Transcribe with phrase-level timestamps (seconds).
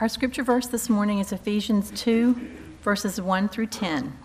[0.00, 2.34] Our scripture verse this morning is Ephesians 2,
[2.80, 4.16] verses 1 through 10.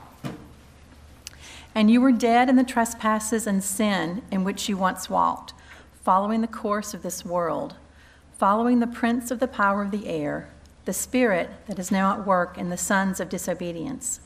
[1.75, 5.53] And you were dead in the trespasses and sin in which you once walked,
[6.01, 7.75] following the course of this world,
[8.39, 10.49] following the prince of the power of the air,
[10.85, 14.21] the spirit that is now at work in the sons of disobedience,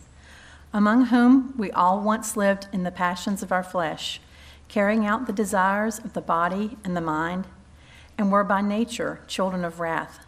[0.71, 4.21] among whom we all once lived in the passions of our flesh,
[4.67, 7.47] carrying out the desires of the body and the mind,
[8.19, 10.27] and were by nature children of wrath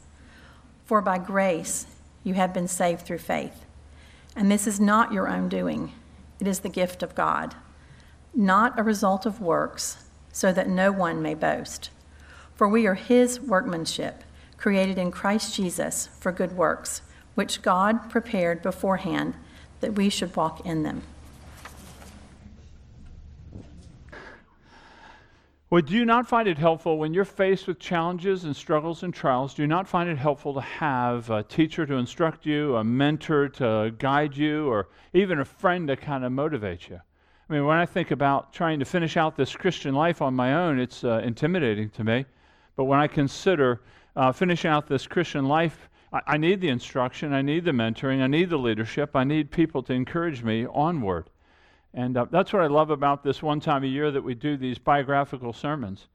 [0.91, 1.87] For by grace
[2.21, 3.65] you have been saved through faith.
[4.35, 5.93] And this is not your own doing,
[6.37, 7.55] it is the gift of God,
[8.35, 11.91] not a result of works, so that no one may boast.
[12.55, 14.25] For we are his workmanship,
[14.57, 17.03] created in Christ Jesus for good works,
[17.35, 19.35] which God prepared beforehand
[19.79, 21.03] that we should walk in them.
[25.71, 29.53] Would you not find it helpful when you're faced with challenges and struggles and trials?
[29.53, 33.47] Do you not find it helpful to have a teacher to instruct you, a mentor
[33.47, 36.99] to guide you, or even a friend to kind of motivate you?
[37.49, 40.55] I mean, when I think about trying to finish out this Christian life on my
[40.55, 42.25] own, it's uh, intimidating to me.
[42.75, 43.79] But when I consider
[44.17, 48.21] uh, finishing out this Christian life, I, I need the instruction, I need the mentoring,
[48.21, 51.29] I need the leadership, I need people to encourage me onward.
[51.93, 54.55] And uh, that's what I love about this one time a year that we do
[54.55, 56.07] these biographical sermons.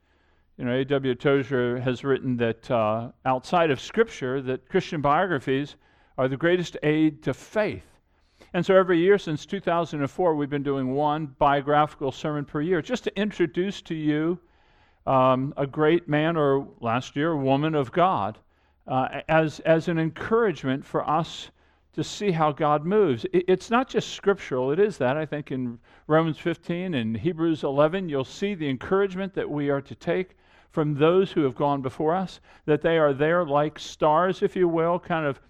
[0.57, 1.15] You know, A.W.
[1.17, 5.77] Tozer has written that uh, outside of Scripture, that Christian biographies
[6.17, 7.85] are the greatest aid to faith.
[8.55, 13.05] And so every year since 2004, we've been doing one biographical sermon per year just
[13.05, 14.39] to introduce to you
[15.06, 18.39] um, a great man or last year, a woman of God
[18.87, 21.50] uh, as, as an encouragement for us
[21.97, 23.25] to see how God moves.
[23.33, 25.17] It's not just scriptural, it is that.
[25.17, 29.81] I think in Romans 15 and Hebrews 11, you'll see the encouragement that we are
[29.81, 30.37] to take
[30.71, 34.69] from those who have gone before us, that they are there like stars, if you
[34.69, 35.41] will, kind of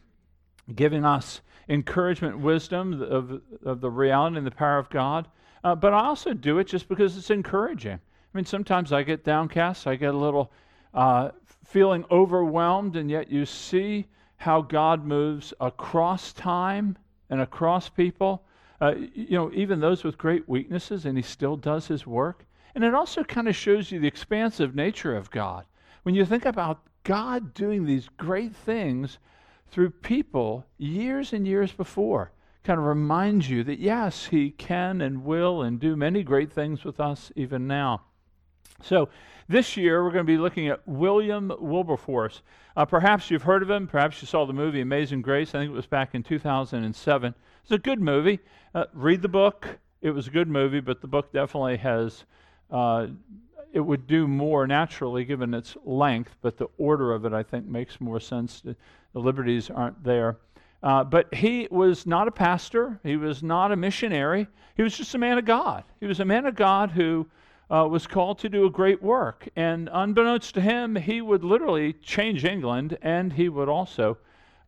[0.77, 5.27] giving us encouragement, wisdom of, of the reality and the power of God.
[5.65, 7.95] Uh, but I also do it just because it's encouraging.
[7.95, 10.53] I mean, sometimes I get downcast, I get a little
[10.95, 11.31] uh,
[11.65, 14.07] feeling overwhelmed, and yet you see
[14.37, 16.97] how God moves across time
[17.31, 18.45] and across people.
[18.81, 22.45] Uh, you know, even those with great weaknesses, and He still does His work.
[22.75, 25.65] And it also kind of shows you the expansive nature of God.
[26.03, 29.19] When you think about God doing these great things
[29.69, 32.33] through people years and years before,
[32.65, 36.85] kind of reminds you that yes, He can and will and do many great things
[36.85, 38.03] with us even now.
[38.83, 39.09] So,
[39.49, 42.43] this year we're going to be looking at William Wilberforce.
[42.77, 43.87] Uh, perhaps you've heard of him.
[43.87, 45.55] Perhaps you saw the movie Amazing Grace.
[45.55, 47.35] I think it was back in 2007.
[47.63, 48.41] It's a good movie.
[48.75, 49.79] Uh, read the book.
[50.03, 52.25] It was a good movie, but the book definitely has.
[52.71, 53.07] Uh,
[53.73, 57.67] it would do more naturally given its length, but the order of it, I think,
[57.67, 58.61] makes more sense.
[58.61, 58.77] The,
[59.15, 60.37] liberties aren't there.
[60.83, 63.01] Uh, but he was not a pastor.
[63.03, 64.47] He was not a missionary.
[64.77, 65.85] He was just a man of God.
[66.01, 67.27] He was a man of God who
[67.71, 69.49] uh, was called to do a great work.
[69.57, 74.19] And unbeknownst to him, he would literally change England and he would also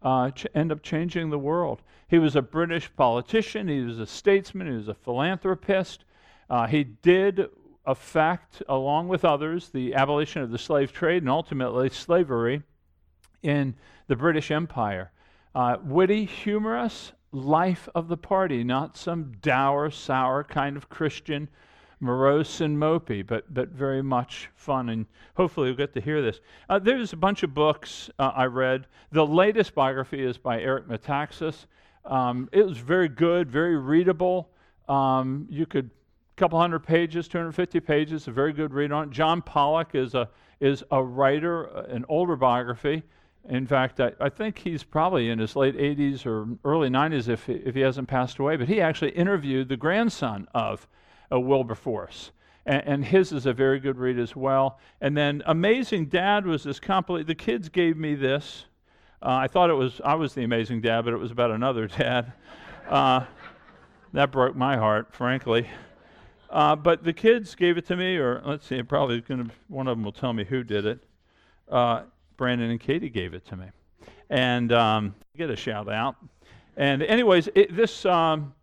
[0.03, 1.83] uh, ch- end up changing the world.
[2.09, 6.05] He was a British politician, he was a statesman, he was a philanthropist.
[6.51, 7.49] Uh, he did
[7.85, 12.63] affect, along with others, the abolition of the slave trade and ultimately slavery
[13.43, 13.75] in
[14.07, 15.11] the British Empire.
[15.55, 21.49] Uh, witty, humorous, life of the party, not some dour, sour kind of Christian
[22.01, 24.89] morose and mopey, but, but very much fun.
[24.89, 26.41] And hopefully you'll get to hear this.
[26.69, 28.87] Uh, there's a bunch of books uh, I read.
[29.13, 31.67] The latest biography is by Eric Metaxas.
[32.05, 34.51] Um, it was very good, very readable.
[34.89, 39.11] Um, you could, a couple hundred pages, 250 pages, a very good read on it.
[39.11, 40.29] John Pollock is a,
[40.61, 43.03] is a writer, uh, an older biography.
[43.49, 47.49] In fact, I, I, think he's probably in his late 80s or early 90s if,
[47.49, 50.87] if he hasn't passed away, but he actually interviewed the grandson of
[51.33, 52.33] uh, Wilberforce.
[52.67, 54.79] And, and, his is a very good read as well.
[55.01, 58.67] And then Amazing Dad was this complete, the kids gave me this.
[59.23, 61.87] Uh, I thought it was, I was the amazing dad, but it was about another
[61.99, 62.33] dad.
[62.89, 63.25] Uh,
[64.13, 65.69] that broke my heart, frankly.
[66.51, 69.97] Uh, but the kids gave it to me, or let's see, probably gonna, one of
[69.97, 71.01] them will tell me who did it.
[71.69, 72.03] Uh,
[72.37, 73.67] Brandon and Katie gave it to me.
[74.31, 76.17] and um, get a shout out.
[76.77, 78.55] And, anyways, it, this um,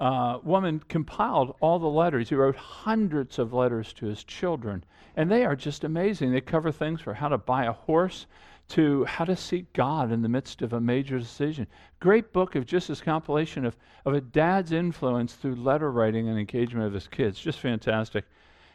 [0.00, 2.30] uh, woman compiled all the letters.
[2.30, 4.82] He wrote hundreds of letters to his children,
[5.14, 6.32] and they are just amazing.
[6.32, 8.26] They cover things from how to buy a horse
[8.70, 11.66] to how to seek God in the midst of a major decision.
[11.98, 16.38] Great book of just this compilation of, of a dad's influence through letter writing and
[16.38, 17.38] engagement of his kids.
[17.38, 18.24] Just fantastic.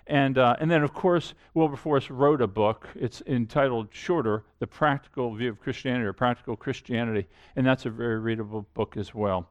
[0.08, 2.88] And, uh, and then, of course, Wilberforce wrote a book.
[2.94, 7.28] It's entitled Shorter The Practical View of Christianity or Practical Christianity.
[7.56, 9.50] And that's a very readable book as well.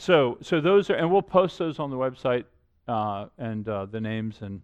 [0.00, 2.44] So, so those are, and we'll post those on the website
[2.88, 4.62] uh, and uh, the names and,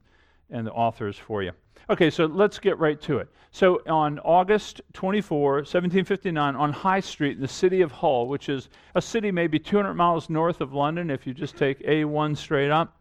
[0.49, 1.53] and the authors for you.
[1.91, 3.29] Okay, so let's get right to it.
[3.51, 8.71] So on August 24, 1759, on High Street in the city of Hull, which is
[8.95, 12.99] a city maybe 200 miles north of London if you just take A1 straight up,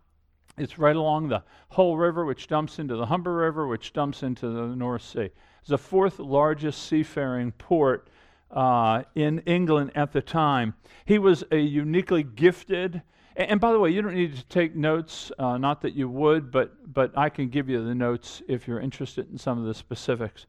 [0.57, 4.49] it's right along the Hull River, which dumps into the Humber River, which dumps into
[4.49, 5.29] the North Sea.
[5.61, 8.09] It's the fourth largest seafaring port
[8.51, 10.73] uh, in England at the time.
[11.05, 13.01] He was a uniquely gifted
[13.37, 16.51] and, by the way, you don't need to take notes, uh, not that you would,
[16.51, 19.73] but, but I can give you the notes if you're interested in some of the
[19.73, 20.45] specifics.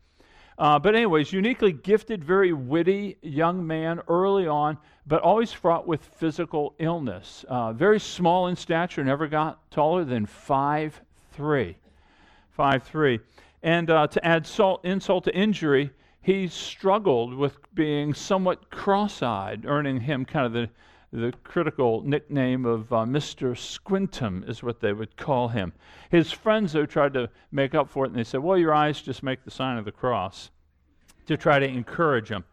[0.57, 6.03] Uh, but, anyways, uniquely gifted, very witty young man early on, but always fraught with
[6.05, 7.45] physical illness.
[7.49, 11.01] Uh, very small in stature, never got taller than five
[11.33, 11.77] three,
[12.53, 13.19] five three.
[13.65, 15.91] And uh, to add salt, insult to injury,
[16.27, 20.69] he struggled with being somewhat cross eyed, earning him kind of the
[21.13, 23.57] the critical nickname of uh, Mr.
[23.57, 25.73] Squintum, is what they would call him.
[26.11, 29.01] His friends, though, tried to make up for it, and they said, Well, your eyes
[29.01, 30.51] just make the sign of the cross,
[31.27, 32.45] to try to encourage him.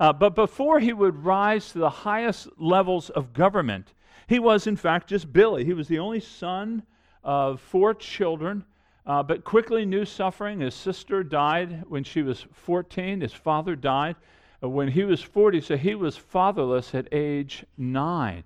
[0.00, 3.94] Uh, but before he would rise to the highest levels of government,
[4.26, 5.64] he was, in fact, just Billy.
[5.64, 6.82] He was the only son
[7.22, 8.64] of four children,
[9.06, 10.60] uh, but quickly knew suffering.
[10.60, 14.16] His sister died when she was 14, his father died
[14.60, 18.44] when he was 40, so he was fatherless at age nine.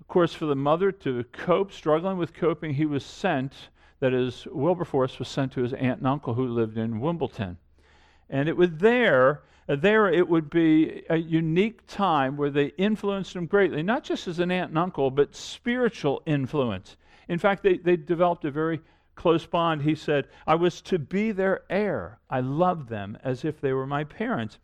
[0.00, 3.52] Of course, for the mother to cope, struggling with coping, he was sent,
[3.98, 7.58] that is, Wilberforce was sent to his aunt and uncle who lived in Wimbledon.
[8.28, 13.34] And it was there, uh, there it would be a unique time where they influenced
[13.34, 16.96] him greatly, not just as an aunt and uncle, but spiritual influence.
[17.28, 18.80] In fact, they, they developed a very
[19.20, 19.82] close bond.
[19.82, 22.20] He said, I was to be their heir.
[22.30, 24.58] I loved them as if they were my parents.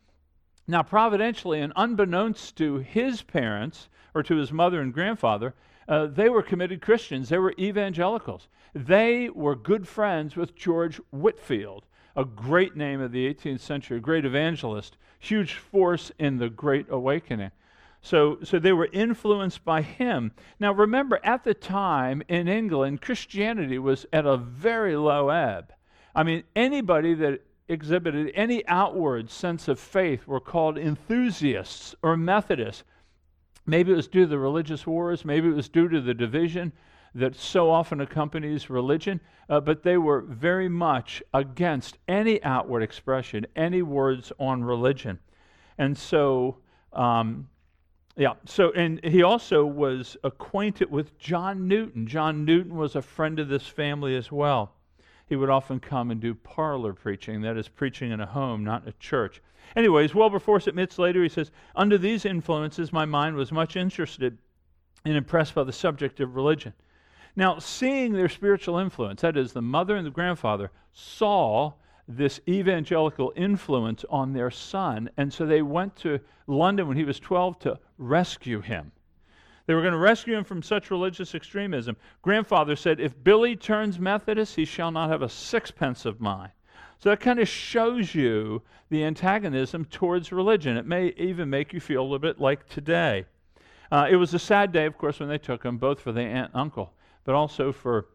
[0.66, 5.54] Now, providentially and unbeknownst to his parents or to his mother and grandfather,
[5.86, 7.28] uh, they were committed Christians.
[7.28, 8.48] They were evangelicals.
[8.74, 11.84] They were good friends with George Whitefield,
[12.16, 16.86] a great name of the 18th century, a great evangelist, huge force in the Great
[16.88, 17.50] Awakening.
[18.02, 20.32] So, so they were influenced by him.
[20.60, 25.72] Now, remember, at the time in England, Christianity was at a very low ebb.
[26.14, 32.84] I mean, anybody that exhibited any outward sense of faith were called enthusiasts or Methodists.
[33.66, 36.72] Maybe it was due to the religious wars, maybe it was due to the division
[37.16, 43.46] that so often accompanies religion, uh, but they were very much against any outward expression,
[43.56, 45.18] any words on religion.
[45.78, 46.58] And so,
[46.92, 47.48] um,
[48.16, 52.06] yeah, so, and he also was acquainted with John Newton.
[52.06, 54.72] John Newton was a friend of this family as well
[55.26, 58.86] he would often come and do parlor preaching, that is, preaching in a home, not
[58.86, 59.42] a church.
[59.74, 64.38] Anyways, Wilberforce admits later, he says, Under these influences, my mind was much interested
[65.04, 66.72] and impressed by the subject of religion.
[67.34, 71.72] Now, seeing their spiritual influence, that is, the mother and the grandfather, saw
[72.08, 77.18] this evangelical influence on their son, and so they went to London when he was
[77.18, 78.92] 12 to rescue him.
[79.66, 81.96] They were going to rescue him from such religious extremism.
[82.22, 86.50] Grandfather said, If Billy turns Methodist, he shall not have a sixpence of mine.
[86.98, 90.76] So that kind of shows you the antagonism towards religion.
[90.76, 93.26] It may even make you feel a little bit like today.
[93.90, 96.22] Uh, it was a sad day, of course, when they took him, both for the
[96.22, 96.92] aunt and uncle,
[97.24, 98.06] but also for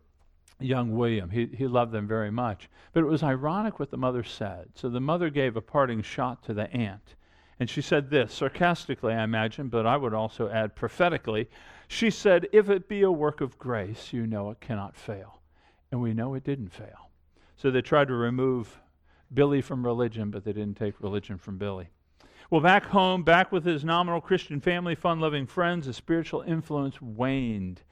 [0.64, 1.30] young William.
[1.30, 2.70] He, he loved them very much.
[2.94, 4.70] But it was ironic what the mother said.
[4.76, 7.16] So the mother gave a parting shot to the aunt.
[7.60, 11.48] And she said this, sarcastically, I imagine, but I would also add prophetically.
[11.88, 15.42] She said, If it be a work of grace, you know it cannot fail.
[15.92, 17.12] And we know it didn't fail.
[17.58, 18.82] So they tried to remove
[19.34, 21.90] Billy from religion, but they didn't take religion from Billy.
[22.50, 27.02] Well, back home, back with his nominal Christian family, fun loving friends, his spiritual influence
[27.02, 27.84] waned.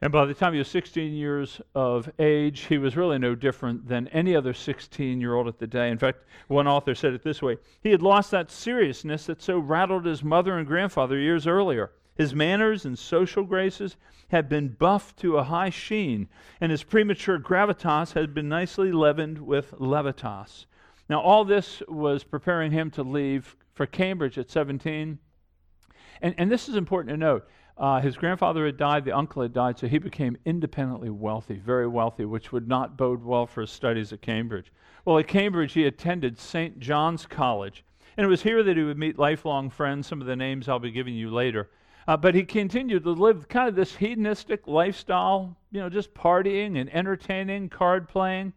[0.00, 3.88] And by the time he was 16 years of age, he was really no different
[3.88, 5.90] than any other 16 year old at the day.
[5.90, 9.58] In fact, one author said it this way he had lost that seriousness that so
[9.58, 11.90] rattled his mother and grandfather years earlier.
[12.14, 13.96] His manners and social graces
[14.28, 16.28] had been buffed to a high sheen,
[16.60, 20.66] and his premature gravitas had been nicely leavened with levitas.
[21.08, 25.18] Now, all this was preparing him to leave for Cambridge at 17.
[26.20, 27.48] And, and this is important to note.
[27.78, 31.86] Uh, his grandfather had died, the uncle had died, so he became independently wealthy, very
[31.86, 34.72] wealthy, which would not bode well for his studies at Cambridge.
[35.04, 36.80] Well, at Cambridge, he attended St.
[36.80, 37.84] John's College,
[38.16, 40.80] and it was here that he would meet lifelong friends, some of the names I'll
[40.80, 41.70] be giving you later.
[42.08, 46.80] Uh, but he continued to live kind of this hedonistic lifestyle, you know, just partying
[46.80, 48.52] and entertaining, card playing.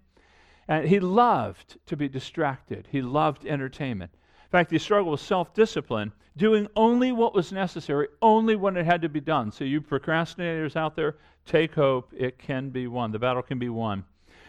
[0.68, 2.88] And he loved to be distracted.
[2.92, 4.12] He loved entertainment.
[4.51, 8.86] In fact, he struggled with self discipline, doing only what was necessary, only when it
[8.86, 9.50] had to be done.
[9.50, 11.15] So, you procrastinators out there,
[11.46, 12.13] take hope.
[12.13, 13.13] It can be won.
[13.13, 14.03] The battle can be won.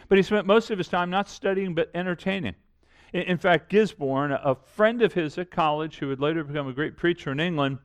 [0.08, 2.56] But he spent most of his time not studying but entertaining.
[3.12, 6.72] In, in fact, Gisborne, a friend of his at college who would later become a
[6.72, 7.78] great preacher in England,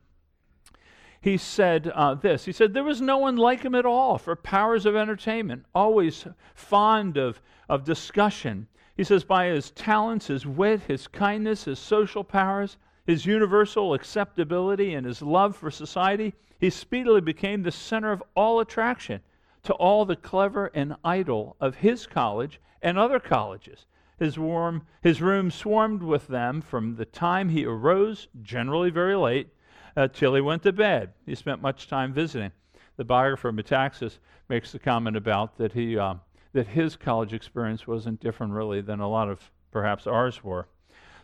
[1.22, 2.46] he said uh, this.
[2.46, 6.26] He said, There was no one like him at all for powers of entertainment, always
[6.56, 8.68] fond of, of discussion.
[8.98, 14.96] He says, By his talents, his wit, his kindness, his social powers, his universal acceptability,
[14.96, 19.22] and his love for society, he speedily became the center of all attraction
[19.64, 23.86] to all the clever and idle of his college and other colleges.
[24.18, 29.50] His, warm, his room swarmed with them from the time he arose, generally very late,
[29.96, 31.14] uh, till he went to bed.
[31.24, 32.52] He spent much time visiting.
[32.96, 34.18] The biographer Metaxas
[34.50, 36.16] makes the comment about that he uh,
[36.58, 40.68] that his college experience wasn't different really than a lot of perhaps ours were.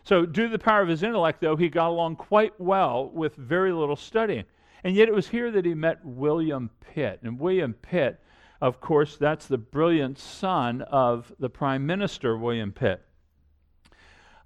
[0.02, 3.36] So, due to the power of his intellect, though, he got along quite well with
[3.36, 4.44] very little studying.
[4.82, 7.20] And yet, it was here that he met William Pitt.
[7.22, 8.20] And William Pitt
[8.64, 13.04] of course, that's the brilliant son of the Prime Minister, William Pitt.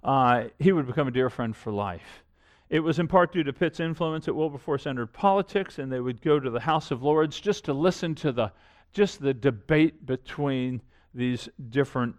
[0.03, 2.23] Uh, he would become a dear friend for life.
[2.69, 6.21] It was in part due to Pitt's influence that Wilberforce entered politics, and they would
[6.21, 8.51] go to the House of Lords just to listen to the
[8.93, 10.81] just the debate between
[11.13, 12.15] these different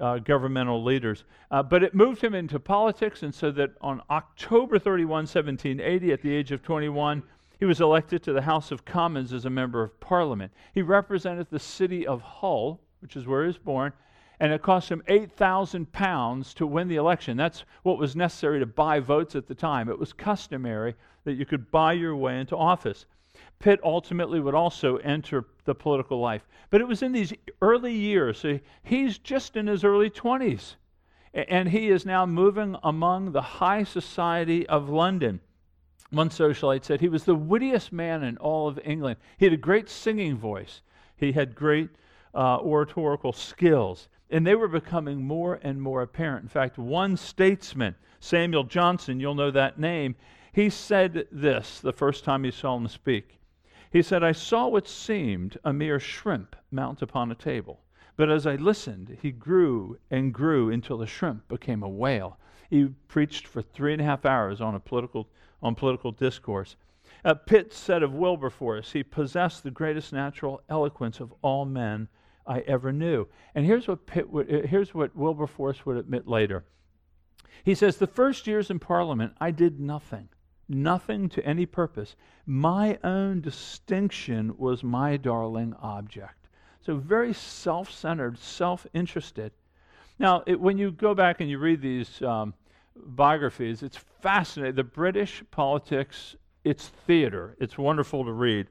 [0.00, 1.24] uh, governmental leaders.
[1.50, 6.22] Uh, but it moved him into politics, and so that on October 31, 1780, at
[6.22, 7.22] the age of 21,
[7.58, 10.52] he was elected to the House of Commons as a member of Parliament.
[10.74, 13.92] He represented the city of Hull, which is where he was born,
[14.40, 17.36] and it cost him 8,000 pounds to win the election.
[17.36, 19.88] That's what was necessary to buy votes at the time.
[19.88, 23.06] It was customary that you could buy your way into office.
[23.62, 26.42] Pitt ultimately would also enter the political life.
[26.70, 28.38] But it was in these early years.
[28.38, 30.74] So he's just in his early 20s.
[31.32, 35.40] And he is now moving among the high society of London.
[36.10, 39.16] One socialite said he was the wittiest man in all of England.
[39.38, 40.82] He had a great singing voice,
[41.16, 41.88] he had great
[42.34, 46.42] uh, oratorical skills, and they were becoming more and more apparent.
[46.42, 50.16] In fact, one statesman, Samuel Johnson, you'll know that name,
[50.52, 53.38] he said this the first time he saw him speak.
[53.92, 57.80] He said, I saw what seemed a mere shrimp mount upon a table.
[58.16, 62.38] But as I listened, he grew and grew until the shrimp became a whale.
[62.70, 65.28] He preached for three and a half hours on a political
[65.62, 66.76] on political discourse.
[67.24, 72.08] Uh, Pitt said of Wilberforce, he possessed the greatest natural eloquence of all men
[72.46, 73.28] I ever knew.
[73.54, 76.64] And here's what, Pitt would, uh, here's what Wilberforce would admit later.
[77.62, 80.30] He says, The first years in Parliament, I did nothing,
[80.68, 82.16] nothing to any purpose.
[82.46, 86.48] My own distinction was my darling object.
[86.80, 89.52] So, very self centered, self interested.
[90.18, 92.54] Now, it, when you go back and you read these um,
[92.96, 93.82] biographies.
[93.82, 94.76] It's fascinating.
[94.76, 97.56] The British politics, it's theater.
[97.58, 98.68] It's wonderful to read,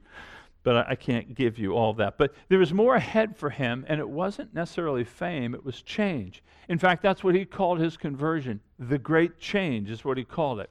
[0.62, 2.18] but I, I can't give you all that.
[2.18, 6.42] But there was more ahead for him, and it wasn't necessarily fame, it was change.
[6.68, 8.60] In fact, that's what he called his conversion.
[8.78, 10.70] The great change is what he called it.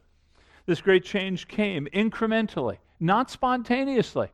[0.65, 4.30] This great change came incrementally, not spontaneously.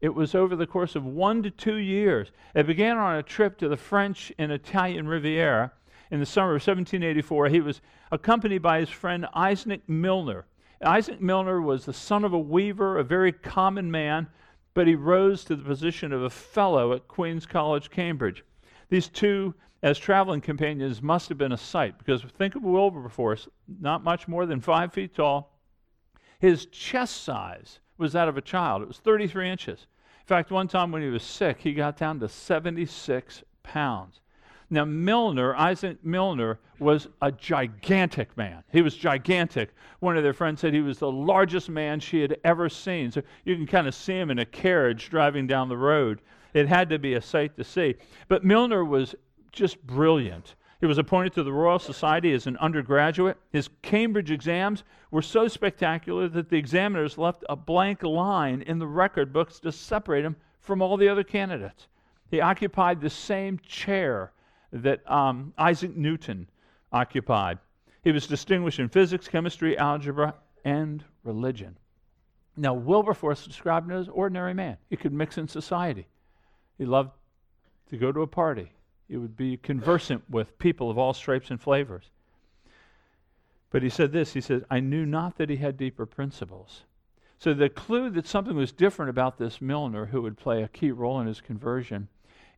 [0.00, 2.30] It was over the course of one to two years.
[2.54, 5.72] It began on a trip to the French and Italian Riviera
[6.10, 7.80] in the summer of 1784, he was
[8.12, 10.46] accompanied by his friend Isaac Milner.
[10.84, 14.28] Isaac Milner was the son of a weaver, a very common man,
[14.74, 18.44] but he rose to the position of a fellow at Queen's College, Cambridge.
[18.90, 23.48] These two, as traveling companions, must have been a sight because think of Wilberforce,
[23.80, 25.53] not much more than five feet tall.
[26.38, 29.86] His chest size was that of a child, it was 33 inches.
[30.20, 34.20] In fact, one time when he was sick, he got down to 76 pounds.
[34.70, 38.64] Now, Milner, Isaac Milner, was a gigantic man.
[38.72, 39.74] He was gigantic.
[40.00, 43.10] One of their friends said he was the largest man she had ever seen.
[43.10, 46.22] So you can kind of see him in a carriage driving down the road.
[46.54, 47.94] It had to be a sight to see.
[48.28, 49.14] But Milner was
[49.52, 50.54] just brilliant.
[50.84, 53.38] He was appointed to the Royal Society as an undergraduate.
[53.50, 58.86] His Cambridge exams were so spectacular that the examiners left a blank line in the
[58.86, 61.88] record books to separate him from all the other candidates.
[62.30, 64.32] He occupied the same chair
[64.72, 66.50] that um, Isaac Newton
[66.92, 67.60] occupied.
[68.02, 70.34] He was distinguished in physics, chemistry, algebra,
[70.66, 71.78] and religion.
[72.58, 74.76] Now, Wilberforce described him as an ordinary man.
[74.90, 76.06] He could mix in society.
[76.76, 77.12] He loved
[77.88, 78.70] to go to a party.
[79.08, 82.10] He would be conversant with people of all stripes and flavors.
[83.70, 86.84] But he said this he said, I knew not that he had deeper principles.
[87.38, 90.92] So the clue that something was different about this Milner, who would play a key
[90.92, 92.08] role in his conversion,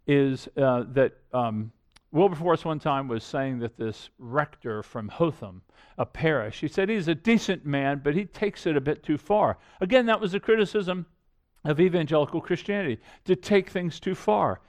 [0.06, 1.72] is uh, that um,
[2.12, 5.62] Wilberforce one time was saying that this rector from Hotham,
[5.98, 9.18] a parish, he said he's a decent man, but he takes it a bit too
[9.18, 9.58] far.
[9.80, 11.06] Again, that was a criticism
[11.64, 14.60] of evangelical Christianity, to take things too far.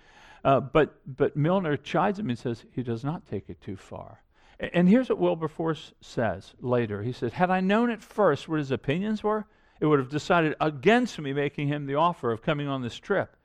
[0.47, 4.23] Uh, but, but Milner chides him and says he does not take it too far.
[4.61, 7.03] And, and here's what Wilberforce says later.
[7.03, 9.45] He says, Had I known at first what his opinions were,
[9.81, 13.35] it would have decided against me making him the offer of coming on this trip.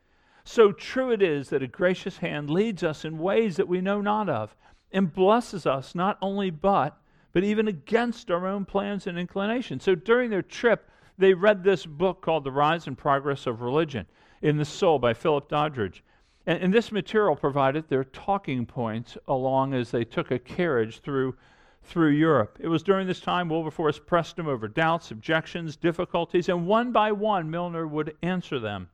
[0.44, 4.00] So true it is that a gracious hand leads us in ways that we know
[4.00, 4.54] not of,
[4.92, 6.96] and blesses us not only but,
[7.32, 9.82] but even against our own plans and inclinations.
[9.82, 14.06] So during their trip, they read this book called The Rise and Progress of Religion
[14.40, 16.04] in the Soul by Philip Doddridge.
[16.46, 21.36] And, and this material provided their talking points along as they took a carriage through
[21.84, 22.58] through Europe.
[22.60, 27.12] It was during this time Wilberforce pressed him over doubts, objections, difficulties, and one by
[27.12, 28.88] one Milner would answer them.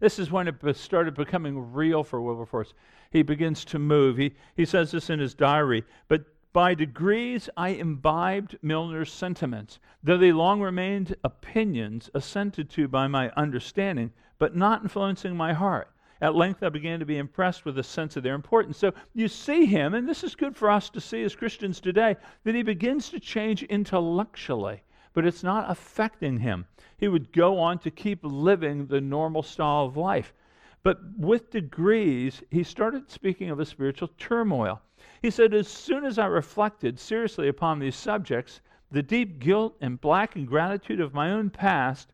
[0.00, 2.74] This is when it started becoming real for Wilberforce.
[3.10, 4.16] He begins to move.
[4.16, 5.84] He, he says this in his diary.
[6.08, 13.06] But by degrees I imbibed Milner's sentiments, though they long remained opinions assented to by
[13.06, 15.92] my understanding, but not influencing my heart.
[16.20, 18.76] At length, I began to be impressed with a sense of their importance.
[18.76, 22.16] So you see him, and this is good for us to see as Christians today,
[22.42, 24.82] that he begins to change intellectually,
[25.14, 26.66] but it's not affecting him.
[26.96, 30.34] He would go on to keep living the normal style of life.
[30.82, 34.80] But with degrees, he started speaking of a spiritual turmoil.
[35.22, 38.60] He said, As soon as I reflected seriously upon these subjects,
[38.90, 42.12] the deep guilt and black ingratitude of my own past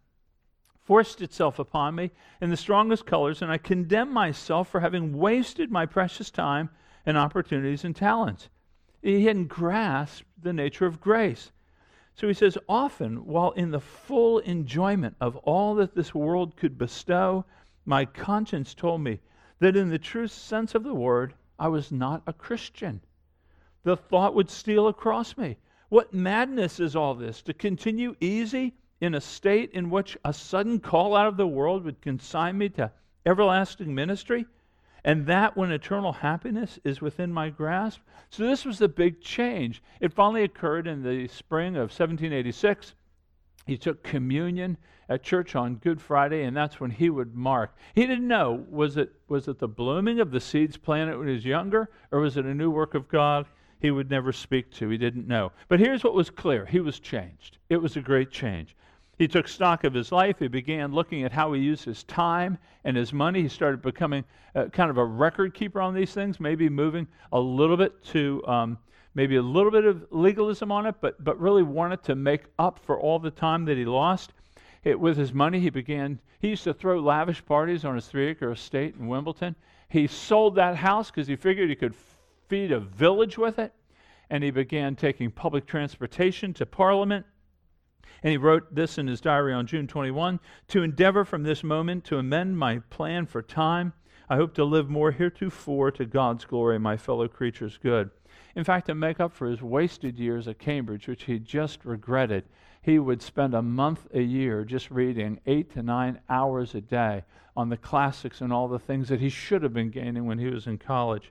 [0.85, 5.71] forced itself upon me in the strongest colors, and I condemn myself for having wasted
[5.71, 6.71] my precious time
[7.07, 8.49] and opportunities and talents.
[9.03, 11.53] He hadn't grasped the nature of grace.
[12.15, 16.79] So he says, often, while in the full enjoyment of all that this world could
[16.79, 17.45] bestow,
[17.85, 19.21] my conscience told me
[19.59, 23.01] that in the true sense of the word, I was not a Christian.
[23.83, 25.57] The thought would steal across me.
[25.89, 27.43] What madness is all this?
[27.43, 31.85] To continue easy in a state in which a sudden call out of the world
[31.85, 32.91] would consign me to
[33.27, 34.47] everlasting ministry,
[35.05, 38.01] and that when eternal happiness is within my grasp.
[38.31, 39.83] So, this was the big change.
[40.01, 42.95] It finally occurred in the spring of 1786.
[43.67, 47.77] He took communion at church on Good Friday, and that's when he would mark.
[47.95, 51.35] He didn't know was it was it the blooming of the seeds planted when he
[51.35, 53.47] was younger, or was it a new work of God?
[53.81, 54.89] He would never speak to.
[54.89, 55.53] He didn't know.
[55.69, 57.59] But here's what was clear: he was changed.
[57.69, 58.75] It was a great change.
[59.19, 60.39] He took stock of his life.
[60.39, 63.43] He began looking at how he used his time and his money.
[63.43, 64.25] He started becoming
[64.55, 68.45] uh, kind of a record keeper on these things, maybe moving a little bit to
[68.47, 68.79] um,
[69.15, 72.81] maybe a little bit of legalism on it, but, but really wanted to make up
[72.85, 74.33] for all the time that he lost.
[74.83, 78.29] It, with his money, he began, he used to throw lavish parties on his three
[78.29, 79.55] acre estate in Wimbledon.
[79.89, 81.95] He sold that house because he figured he could
[82.49, 83.73] feed a village with it.
[84.31, 87.25] And he began taking public transportation to Parliament
[88.25, 92.05] and he wrote this in his diary on June 21 To endeavor from this moment
[92.07, 93.93] to amend my plan for time,
[94.31, 98.11] I hope to live more heretofore to God's glory and my fellow creatures' good.
[98.57, 102.45] In fact, to make up for his wasted years at Cambridge, which he just regretted,
[102.81, 107.25] he would spend a month a year just reading eight to nine hours a day
[107.55, 110.47] on the classics and all the things that he should have been gaining when he
[110.47, 111.31] was in college.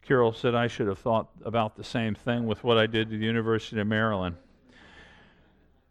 [0.00, 3.10] Carroll said, I should have thought about the same thing with what I did at
[3.10, 4.36] the University of Maryland.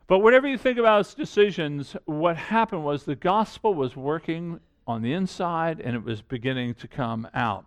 [0.07, 5.01] But whatever you think about his decisions, what happened was the gospel was working on
[5.01, 7.65] the inside and it was beginning to come out.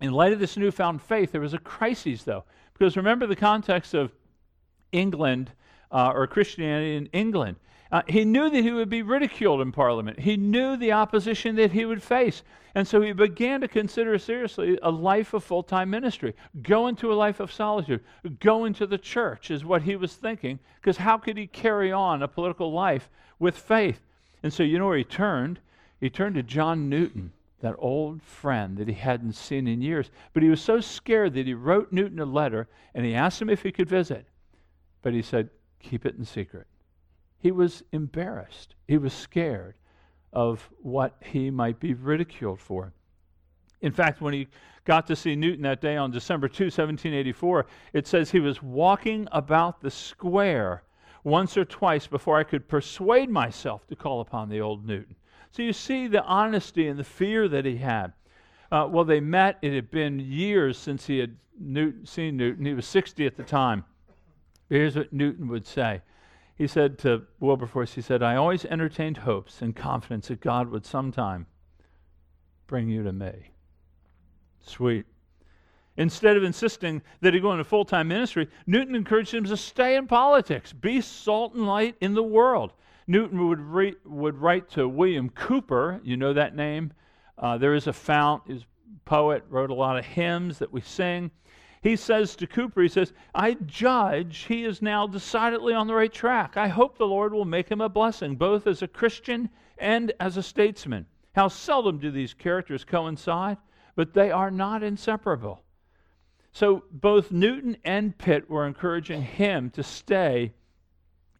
[0.00, 3.94] In light of this newfound faith, there was a crisis, though, because remember the context
[3.94, 4.12] of
[4.90, 5.52] England
[5.92, 7.56] uh, or Christianity in England.
[7.92, 10.20] Uh, he knew that he would be ridiculed in Parliament.
[10.20, 12.42] He knew the opposition that he would face.
[12.74, 16.34] And so he began to consider seriously a life of full time ministry.
[16.62, 18.00] Go into a life of solitude.
[18.38, 22.22] Go into the church, is what he was thinking, because how could he carry on
[22.22, 24.00] a political life with faith?
[24.42, 25.58] And so, you know where he turned?
[26.00, 30.10] He turned to John Newton, that old friend that he hadn't seen in years.
[30.32, 33.50] But he was so scared that he wrote Newton a letter and he asked him
[33.50, 34.26] if he could visit.
[35.02, 35.50] But he said,
[35.80, 36.66] keep it in secret.
[37.40, 38.74] He was embarrassed.
[38.86, 39.74] He was scared
[40.32, 42.92] of what he might be ridiculed for.
[43.80, 44.46] In fact, when he
[44.84, 49.26] got to see Newton that day on December 2, 1784, it says he was walking
[49.32, 50.82] about the square
[51.24, 55.16] once or twice before I could persuade myself to call upon the old Newton.
[55.50, 58.12] So you see the honesty and the fear that he had.
[58.70, 59.58] Uh, well, they met.
[59.62, 62.64] It had been years since he had Newton, seen Newton.
[62.64, 63.84] He was 60 at the time.
[64.68, 66.02] Here's what Newton would say.
[66.60, 70.84] He said to Wilberforce, he said, I always entertained hopes and confidence that God would
[70.84, 71.46] sometime
[72.66, 73.52] bring you to me.
[74.60, 75.06] Sweet.
[75.96, 79.96] Instead of insisting that he go into full time ministry, Newton encouraged him to stay
[79.96, 82.74] in politics, be salt and light in the world.
[83.06, 86.92] Newton would, re- would write to William Cowper, you know that name.
[87.38, 88.66] Uh, there is a fount, his
[89.06, 91.30] poet, wrote a lot of hymns that we sing.
[91.82, 96.12] He says to Cowper, he says, I judge he is now decidedly on the right
[96.12, 96.56] track.
[96.56, 100.36] I hope the Lord will make him a blessing, both as a Christian and as
[100.36, 101.06] a statesman.
[101.34, 103.56] How seldom do these characters coincide,
[103.94, 105.62] but they are not inseparable.
[106.52, 110.52] So both Newton and Pitt were encouraging him to stay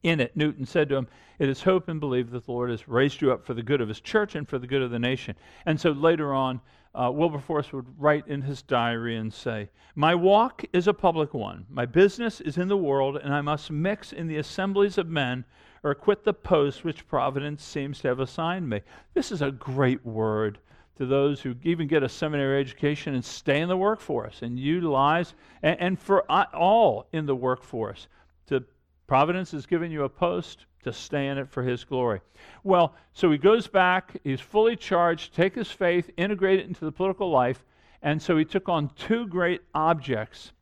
[0.02, 0.36] in it.
[0.36, 3.32] Newton said to him, It is hope and believe that the Lord has raised you
[3.32, 5.36] up for the good of his church and for the good of the nation.
[5.66, 6.60] And so later on,
[6.94, 11.66] uh, Wilberforce would write in his diary and say, My walk is a public one.
[11.68, 15.44] My business is in the world, and I must mix in the assemblies of men
[15.82, 18.82] or quit the post which Providence seems to have assigned me.
[19.14, 20.58] This is a great word
[20.96, 25.34] to those who even get a seminary education and stay in the workforce and utilize,
[25.62, 28.08] and, and for all in the workforce.
[28.48, 28.62] To
[29.06, 32.20] Providence has given you a post to stay in it for His glory.
[32.64, 36.92] Well, so he goes back, he's fully charged, take his faith, integrate it into the
[36.92, 37.64] political life,
[38.02, 40.52] and so he took on two great objects.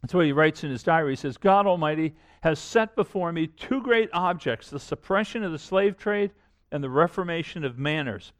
[0.00, 1.12] That's what he writes in his diary.
[1.12, 5.58] He says, God Almighty has set before me two great objects the suppression of the
[5.58, 6.32] slave trade
[6.72, 8.32] and the reformation of manners.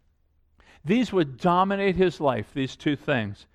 [0.85, 3.47] These would dominate his life, these two things.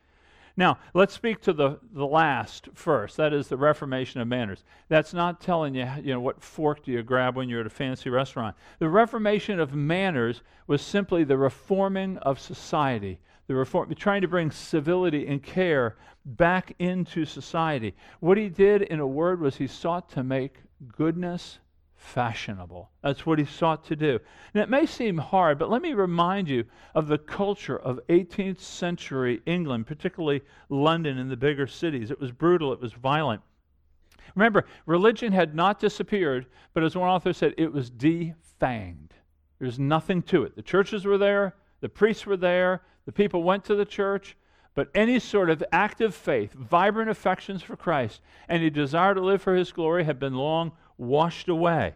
[0.57, 3.15] Now, let's speak to the, the last first.
[3.17, 4.63] That is the reformation of manners.
[4.89, 7.69] That's not telling you, you know, what fork do you grab when you're at a
[7.69, 8.55] fancy restaurant.
[8.79, 14.49] The reformation of manners was simply the reforming of society, the reform, trying to bring
[14.49, 17.95] civility and care back into society.
[18.19, 20.55] What he did, in a word, was he sought to make
[20.97, 21.59] goodness
[22.07, 22.89] fashionable.
[23.03, 24.19] That's what he sought to do.
[24.53, 26.63] And it may seem hard, but let me remind you
[26.95, 32.09] of the culture of 18th century England, particularly London and the bigger cities.
[32.09, 33.41] It was brutal, it was violent.
[34.35, 39.11] Remember, religion had not disappeared, but as one author said, it was defanged.
[39.59, 40.55] There's nothing to it.
[40.55, 44.37] The churches were there, the priests were there, the people went to the church,
[44.75, 49.41] but any sort of active faith, vibrant affections for Christ, and a desire to live
[49.41, 51.95] for his glory had been long washed away.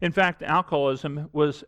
[0.00, 1.64] In fact, alcoholism was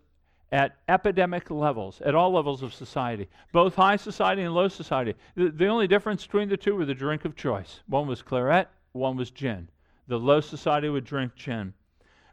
[0.53, 5.15] at epidemic levels, at all levels of society, both high society and low society.
[5.35, 7.81] The, the, only difference between the two were the drink of choice.
[7.89, 9.69] One was claret, one was gin.
[10.07, 11.75] The low society would drink gin.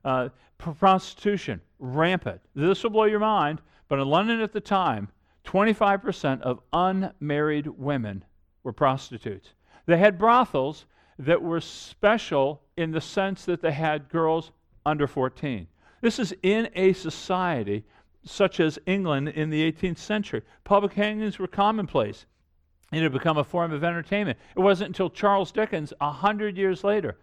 [0.06, 2.42] Uh, prostitution, rampant.
[2.56, 5.10] This will blow your mind, but in London at the time,
[5.46, 8.24] 25% of unmarried women
[8.64, 9.54] were prostitutes.
[9.86, 10.86] They had brothels,
[11.20, 14.52] that were special in the sense that they had girls
[14.86, 15.68] under 14.
[16.02, 17.86] This is in a society
[18.26, 20.42] such as England in the 18th century.
[20.64, 22.26] Public hangings were commonplace.
[22.92, 24.38] It had become a form of entertainment.
[24.56, 27.18] It wasn't until Charles Dickens, a hundred years later,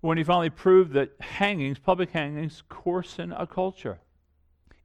[0.00, 3.98] when he finally proved that hangings, public hangings, coarsen a culture.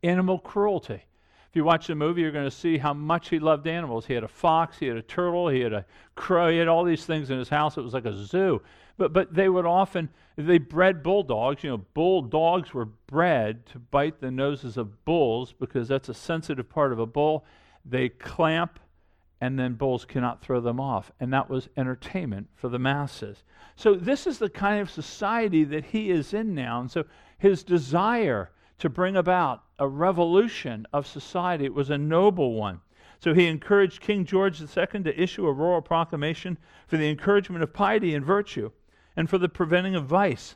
[0.03, 1.03] Animal cruelty.
[1.51, 4.05] If you watch the movie, you're going to see how much he loved animals.
[4.05, 5.85] He had a fox, he had a turtle, he had a
[6.15, 7.77] crow, he had all these things in his house.
[7.77, 8.61] It was like a zoo.
[8.97, 11.61] But, but they would often, they bred bulldogs.
[11.61, 16.69] You know, bulldogs were bred to bite the noses of bulls because that's a sensitive
[16.69, 17.43] part of a bull.
[17.83, 18.79] They clamp,
[19.41, 21.11] and then bulls cannot throw them off.
[21.19, 23.43] And that was entertainment for the masses.
[23.75, 26.79] So this is the kind of society that he is in now.
[26.79, 27.03] And so
[27.39, 31.65] his desire to bring about a revolution of society.
[31.65, 32.81] It was a noble one.
[33.19, 37.73] So he encouraged King George II to issue a royal proclamation for the encouragement of
[37.73, 38.69] piety and virtue
[39.17, 40.55] and for the preventing of vice,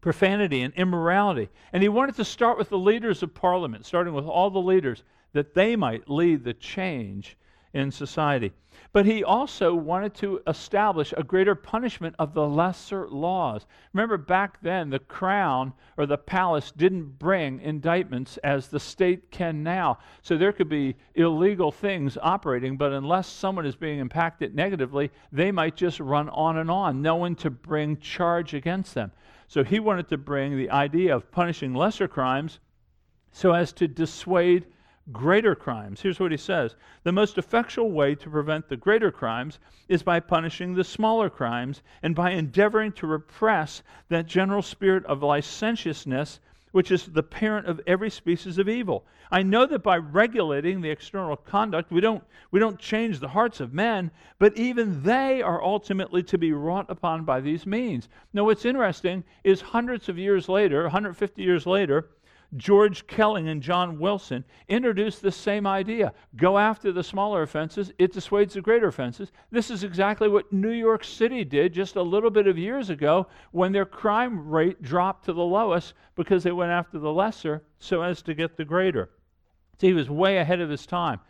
[0.00, 1.48] profanity, and immorality.
[1.72, 5.02] And he wanted to start with the leaders of Parliament, starting with all the leaders,
[5.32, 7.36] that they might lead the change
[7.76, 8.52] in society.
[8.92, 13.66] But he also wanted to establish a greater punishment of the lesser laws.
[13.92, 19.62] Remember, back then, the crown or the palace didn't bring indictments as the state can
[19.62, 19.98] now.
[20.22, 25.52] So there could be illegal things operating, but unless someone is being impacted negatively, they
[25.52, 29.12] might just run on and on, no one to bring charge against them.
[29.48, 32.60] So he wanted to bring the idea of punishing lesser crimes
[33.30, 34.64] so as to dissuade
[35.12, 36.00] greater crimes.
[36.00, 40.20] Here's what he says The most effectual way to prevent the greater crimes is by
[40.20, 46.40] punishing the smaller crimes and by endeavoring to repress that general spirit of licentiousness
[46.76, 49.06] which is the parent of every species of evil.
[49.30, 53.60] I know that by regulating the external conduct, we don't, we don't change the hearts
[53.60, 58.10] of men, but even they are ultimately to be wrought upon by these means.
[58.34, 62.10] Now, what's interesting is hundreds of years later, 150 years later,
[62.56, 66.12] George Kelling and John Wilson introduced the same idea.
[66.36, 69.32] Go after the smaller offenses, it dissuades the greater offenses.
[69.50, 73.26] This is exactly what New York City did just a little bit of years ago
[73.50, 78.02] when their crime rate dropped to the lowest because they went after the lesser so
[78.02, 79.10] as to get the greater.
[79.80, 81.20] See, he was way ahead of his time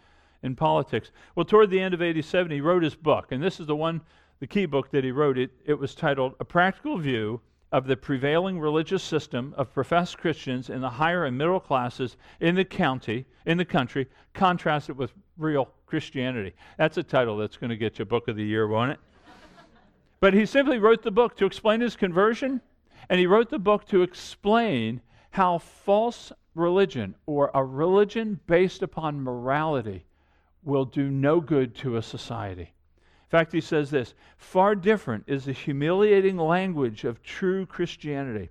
[0.42, 1.10] in politics.
[1.34, 4.00] Well, toward the end of 87, he wrote his book, and this is the one,
[4.38, 5.38] the key book that he wrote.
[5.38, 7.40] It, it was titled A Practical View
[7.72, 12.54] of the prevailing religious system of professed Christians in the higher and middle classes in
[12.54, 16.54] the county, in the country, contrasted with real Christianity.
[16.78, 19.00] That's a title that's going to get you book of the year, won't it?
[20.20, 22.60] but he simply wrote the book to explain his conversion,
[23.08, 25.00] and he wrote the book to explain
[25.30, 30.06] how false religion or a religion based upon morality
[30.64, 32.72] will do no good to a society.
[33.26, 38.50] In fact, he says this far different is the humiliating language of true Christianity.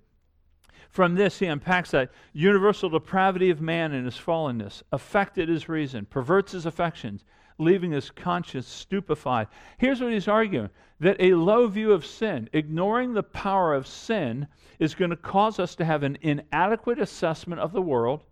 [0.89, 6.05] From this, he unpacks that universal depravity of man and his fallenness, affected his reason,
[6.05, 7.23] perverts his affections,
[7.57, 9.47] leaving his conscience stupefied.
[9.77, 14.45] Here's what he's arguing that a low view of sin, ignoring the power of sin,
[14.79, 18.25] is going to cause us to have an inadequate assessment of the world.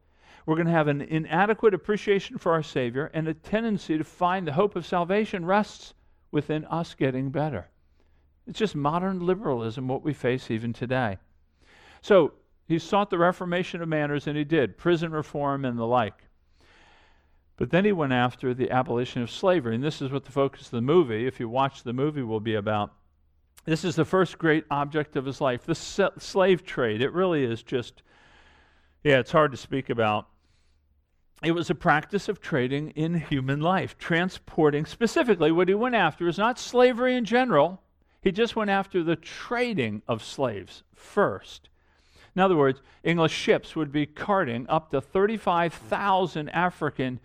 [0.45, 4.45] We're going to have an inadequate appreciation for our Savior, and a tendency to find
[4.45, 5.93] the hope of salvation rests
[6.33, 7.69] within us getting better.
[8.47, 11.19] It's just modern liberalism, what we face even today.
[12.01, 12.33] So
[12.67, 16.27] he sought the reformation of manners, and he did, prison reform and the like.
[17.55, 20.65] But then he went after the abolition of slavery, and this is what the focus
[20.65, 22.91] of the movie, if you watch the movie, will be about.
[23.65, 27.01] This is the first great object of his life, the slave trade.
[27.01, 28.01] It really is just,
[29.03, 30.27] yeah, it's hard to speak about
[31.43, 36.27] it was a practice of trading in human life, transporting specifically what he went after
[36.27, 37.81] is not slavery in general,
[38.21, 41.67] he just went after the trading of slaves first.
[42.35, 47.19] In other words, English ships would be carting up to 35,000 African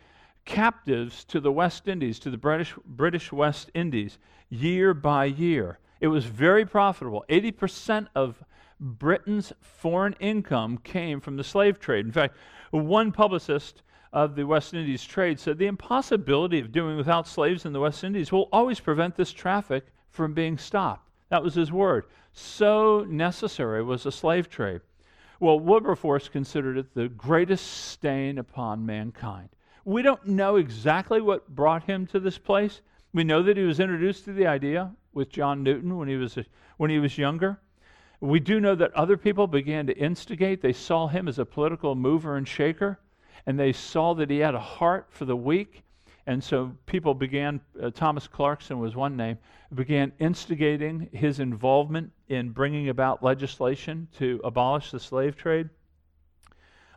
[0.45, 4.19] captives to the West Indies, to the British, British West Indies,
[4.51, 5.79] year by year.
[6.01, 7.25] It was very profitable.
[7.29, 8.43] 80% of
[8.81, 12.07] Britain's foreign income came from the slave trade.
[12.07, 12.37] In fact,
[12.71, 17.73] one publicist of the West Indies trade said the impossibility of doing without slaves in
[17.73, 21.11] the West Indies will always prevent this traffic from being stopped.
[21.29, 22.05] That was his word.
[22.33, 24.81] So necessary was the slave trade.
[25.41, 29.51] Well, Wilberforce considered it the greatest stain upon mankind.
[29.85, 32.81] We don't know exactly what brought him to this place.
[33.13, 36.39] We know that he was introduced to the idea with John Newton when he was,
[36.77, 37.61] when he was younger.
[38.21, 40.61] We do know that other people began to instigate.
[40.61, 42.99] They saw him as a political mover and shaker
[43.49, 45.83] and they saw that he had a heart for the weak.
[46.27, 49.39] And so people began, uh, Thomas Clarkson was one name,
[49.75, 55.71] began instigating his involvement in bringing about legislation to abolish the slave trade.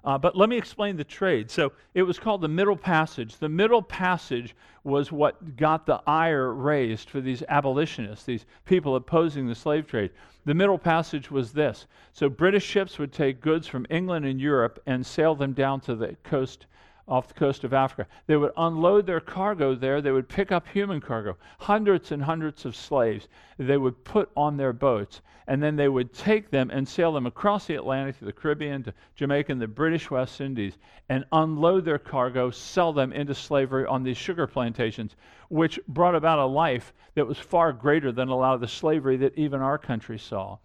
[0.04, 1.52] Uh, but let me explain the trade.
[1.52, 3.38] So it was called the Middle Passage.
[3.38, 9.48] The Middle Passage was what got the ire raised for these abolitionists, these people opposing
[9.48, 10.10] the slave trade.
[10.46, 11.86] The Middle Passage was this.
[12.14, 15.96] So British ships would take goods from England and Europe and sail them down to
[15.96, 16.66] the coast
[17.08, 18.08] off the coast of Africa.
[18.28, 20.02] They would unload their cargo there.
[20.02, 23.28] They would pick up human cargo, hundreds and hundreds of slaves.
[23.58, 27.26] They would put on their boats, and then they would take them and sail them
[27.26, 30.78] across the Atlantic to the Caribbean, to Jamaica, and the British West Indies,
[31.10, 35.16] and unload their cargo, sell them into slavery on these sugar plantations,
[35.50, 39.18] which brought about a life that was far greater than a lot of the slavery
[39.18, 40.58] that even our country saw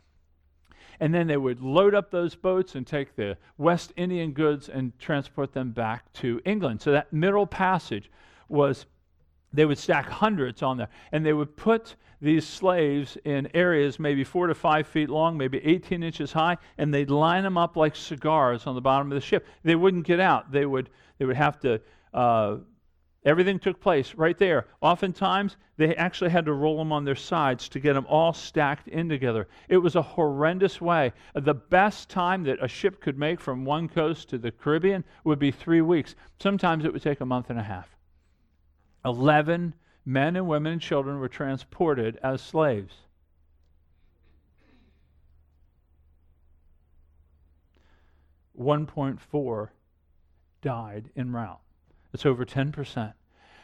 [1.01, 4.99] and then they would load up those boats and take the West Indian goods and
[4.99, 6.83] transport them back to England.
[6.83, 8.11] So that middle passage
[8.49, 8.87] was
[9.53, 10.89] they would stack hundreds on there.
[11.13, 15.61] And they would put these slaves in areas maybe four to five feet long maybe
[15.63, 19.21] 18 inches high and they'd line them up like cigars on the bottom of the
[19.21, 19.47] ship.
[19.65, 20.51] They wouldn't get out.
[20.51, 21.81] They would they would have to
[22.15, 22.57] uh,
[23.27, 24.69] Everything took place right there.
[24.81, 28.87] Oftentimes, they actually had to roll them on their sides to get them all stacked
[28.87, 29.49] in together.
[29.69, 31.13] It was a horrendous way.
[31.35, 35.41] The best time that a ship could make from one coast to the Caribbean would
[35.41, 36.15] be three weeks.
[36.39, 37.89] Sometimes it would take a month and a half.
[39.05, 42.95] Eleven men and women and children were transported as slaves.
[48.53, 49.73] One point four
[50.63, 51.61] died in route.
[52.17, 53.13] It's over 10%.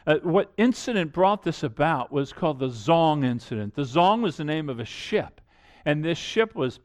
[0.06, 3.74] Uh, what incident brought this about was called the Zong incident.
[3.74, 5.40] The Zong was the name of a ship,
[5.86, 6.78] and this ship was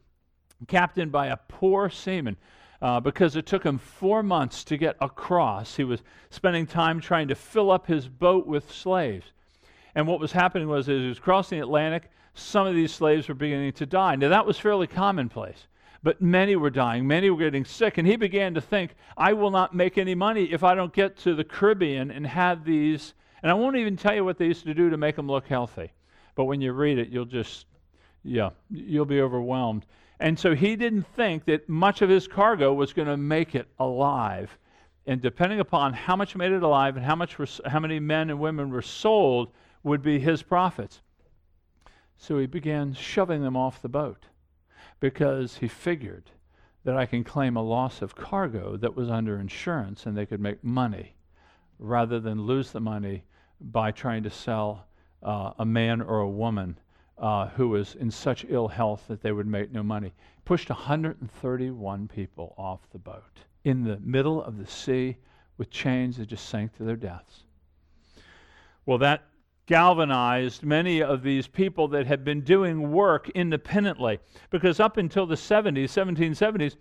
[0.70, 2.38] captained by a poor seaman.
[2.82, 5.76] Uh, because it took him four months to get across.
[5.76, 9.26] He was spending time trying to fill up his boat with slaves.
[9.96, 13.28] And what was happening was, as he was crossing the Atlantic, some of these slaves
[13.28, 14.16] were beginning to die.
[14.16, 15.66] Now, that was fairly commonplace,
[16.04, 19.52] but many were dying, many were getting sick, and he began to think, I will
[19.52, 23.14] not make any money if I don't get to the Caribbean and have these.
[23.42, 25.48] And I won't even tell you what they used to do to make them look
[25.48, 25.92] healthy.
[26.36, 27.66] But when you read it, you'll just,
[28.24, 29.86] yeah, you'll be overwhelmed.
[30.20, 33.68] And so he didn't think that much of his cargo was going to make it
[33.80, 34.58] alive.
[35.06, 38.30] And depending upon how much made it alive and how, much were, how many men
[38.30, 39.52] and women were sold,
[39.84, 41.02] would be his profits.
[42.18, 44.26] So he began shoving them off the boat
[45.00, 46.32] because he figured
[46.84, 50.40] that I can claim a loss of cargo that was under insurance and they could
[50.40, 51.16] make money
[51.80, 53.24] rather than lose the money
[53.60, 54.88] by trying to sell
[55.24, 56.78] uh, a man or a woman
[57.18, 60.14] uh, who was in such ill health that they would make no money.
[60.46, 65.18] Pushed 131 people off the boat in the middle of the sea
[65.58, 67.44] with chains that just sank to their deaths.
[68.86, 69.24] Well, that
[69.68, 74.18] galvanized many of these people that had been doing work independently.
[74.50, 76.78] Because up until the 70s, 1770s,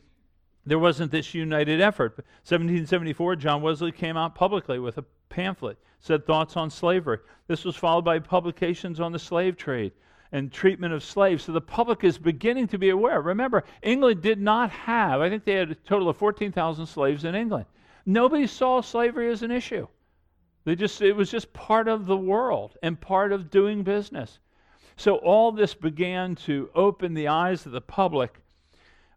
[0.65, 2.17] there wasn't this united effort.
[2.45, 7.19] 1774, John Wesley came out publicly with a pamphlet, said thoughts on slavery.
[7.49, 9.93] This was followed by publications on the slave trade
[10.33, 11.45] and treatment of slaves.
[11.45, 13.21] So the public is beginning to be aware.
[13.21, 17.35] Remember, England did not have, I think they had a total of 14,000 slaves in
[17.35, 17.67] England.
[18.05, 19.87] Nobody saw slavery as an issue.
[20.67, 24.41] They just, it was just part of the world and part of doing business.
[24.97, 28.41] So all this began to open the eyes of the public.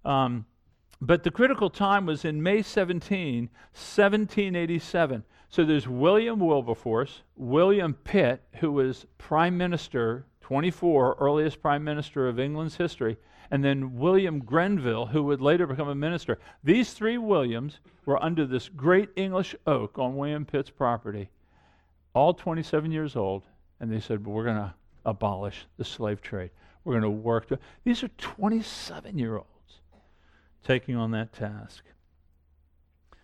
[0.06, 0.46] Um,
[1.02, 5.24] but the critical time was in May 17, 1787.
[5.50, 12.40] So there's William Wilberforce, William Pitt, who was prime minister, 24, earliest prime minister of
[12.40, 13.18] England's history,
[13.50, 16.38] and then William Grenville, who would later become a minister.
[16.64, 21.32] These three Williams were under this great English oak on William Pitt's property
[22.14, 23.44] all 27 years old,
[23.80, 24.74] and they said, well, We're going to
[25.06, 26.52] abolish the slave trade.
[26.84, 27.50] We're going to work.
[27.84, 29.82] These are 27 year olds
[30.64, 31.84] taking on that task.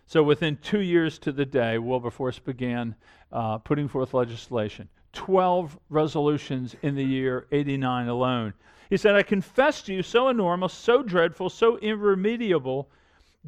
[0.06, 2.94] So within two years to the day, Wilberforce began
[3.32, 4.88] uh, putting forth legislation.
[5.12, 8.52] 12 resolutions in the year 89 alone.
[8.88, 12.88] He said, I confess to you, so enormous, so dreadful, so irremediable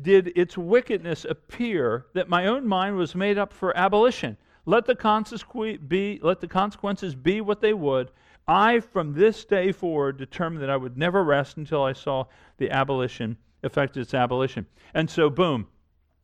[0.01, 4.37] did its wickedness appear that my own mind was made up for abolition.
[4.69, 8.11] Let the, be, let the consequences be what they would.
[8.47, 12.27] I, from this day forward, determined that I would never rest until I saw
[12.59, 14.67] the abolition, effect its abolition.
[14.93, 15.69] And so, boom,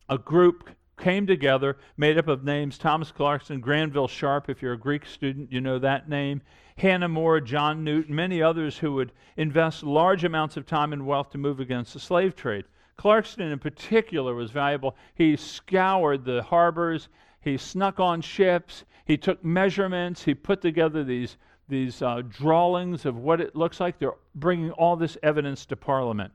[0.07, 4.77] a group came together made up of names Thomas Clarkson, Granville Sharp, if you're a
[4.77, 6.43] Greek student, you know that name,
[6.77, 11.31] Hannah More, John Newton, many others who would invest large amounts of time and wealth
[11.31, 12.65] to move against the slave trade.
[12.95, 14.95] Clarkson, in particular, was valuable.
[15.15, 17.09] He scoured the harbors,
[17.45, 18.85] he snuck on ships.
[19.05, 20.23] He took measurements.
[20.23, 21.37] He put together these,
[21.69, 23.99] these uh, drawings of what it looks like.
[23.99, 26.33] They're bringing all this evidence to Parliament.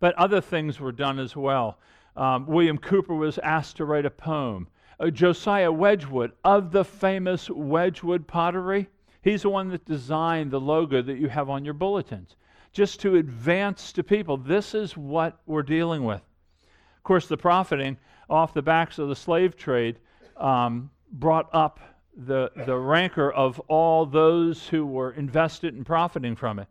[0.00, 1.78] But other things were done as well.
[2.16, 4.66] Um, William Cowper was asked to write a poem.
[4.98, 8.88] Uh, Josiah Wedgwood of the famous Wedgwood pottery,
[9.20, 12.36] he's the one that designed the logo that you have on your bulletins,
[12.72, 16.22] just to advance to people this is what we're dealing with.
[16.96, 17.98] Of course, the profiting
[18.32, 19.98] off the backs of the slave trade
[20.38, 21.78] um, brought up
[22.16, 26.68] the, the rancor of all those who were invested in profiting from it.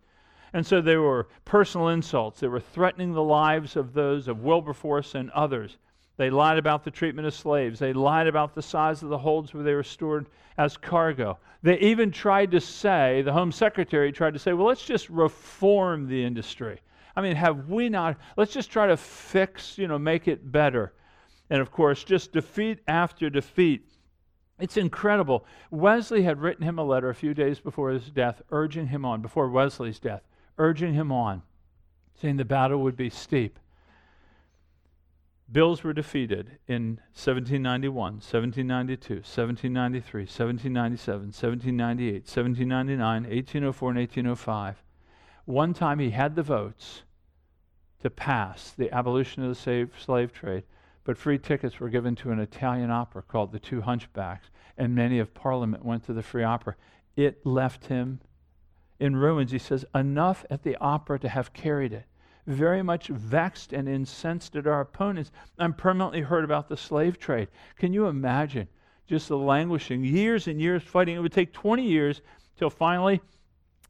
[0.54, 2.40] And so there were personal insults.
[2.40, 5.78] They were threatening the lives of those of Wilberforce and others.
[6.18, 7.80] They lied about the treatment of slaves.
[7.80, 11.38] They lied about the size of the holds where they were stored as cargo.
[11.64, 16.08] They even tried to say, the Home Secretary tried to say, well, let's just reform
[16.08, 16.82] the industry.
[17.16, 18.18] I mean, have we not?
[18.36, 20.94] Let's just try to fix, you know, make it better
[21.52, 23.86] and of course, just defeat after defeat.
[24.58, 25.46] It's incredible.
[25.70, 29.22] Wesley had written him a letter a few days before his death, urging him on,
[29.22, 30.22] before Wesley's death,
[30.58, 31.42] urging him on,
[32.22, 33.60] saying the battle would be steep.
[35.52, 44.84] Bills were defeated in 1791, 1792, 1793, 1797, 1798, 1799, 1804, and 1805.
[45.44, 47.04] One time he had the votes
[48.00, 50.64] to pass the abolition of the slave, slave trade
[51.04, 55.20] but free tickets were given to an Italian opera called The Two Hunchbacks, and many
[55.20, 56.76] of Parliament went to the free opera.
[57.16, 58.22] It left him
[59.00, 59.52] in ruins.
[59.52, 62.06] He says, Enough at the opera to have carried it,
[62.46, 65.32] very much vexed and incensed at our opponents.
[65.58, 67.50] I'm permanently hurt about the slave trade.
[67.78, 68.68] Can you imagine
[69.08, 71.16] just the languishing, years and years fighting?
[71.16, 72.22] It would take 20 years
[72.58, 73.22] till finally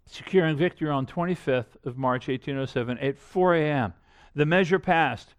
[0.06, 3.94] securing victory on 25th of March 1807 at 4 a.m.
[4.34, 5.36] The measure passed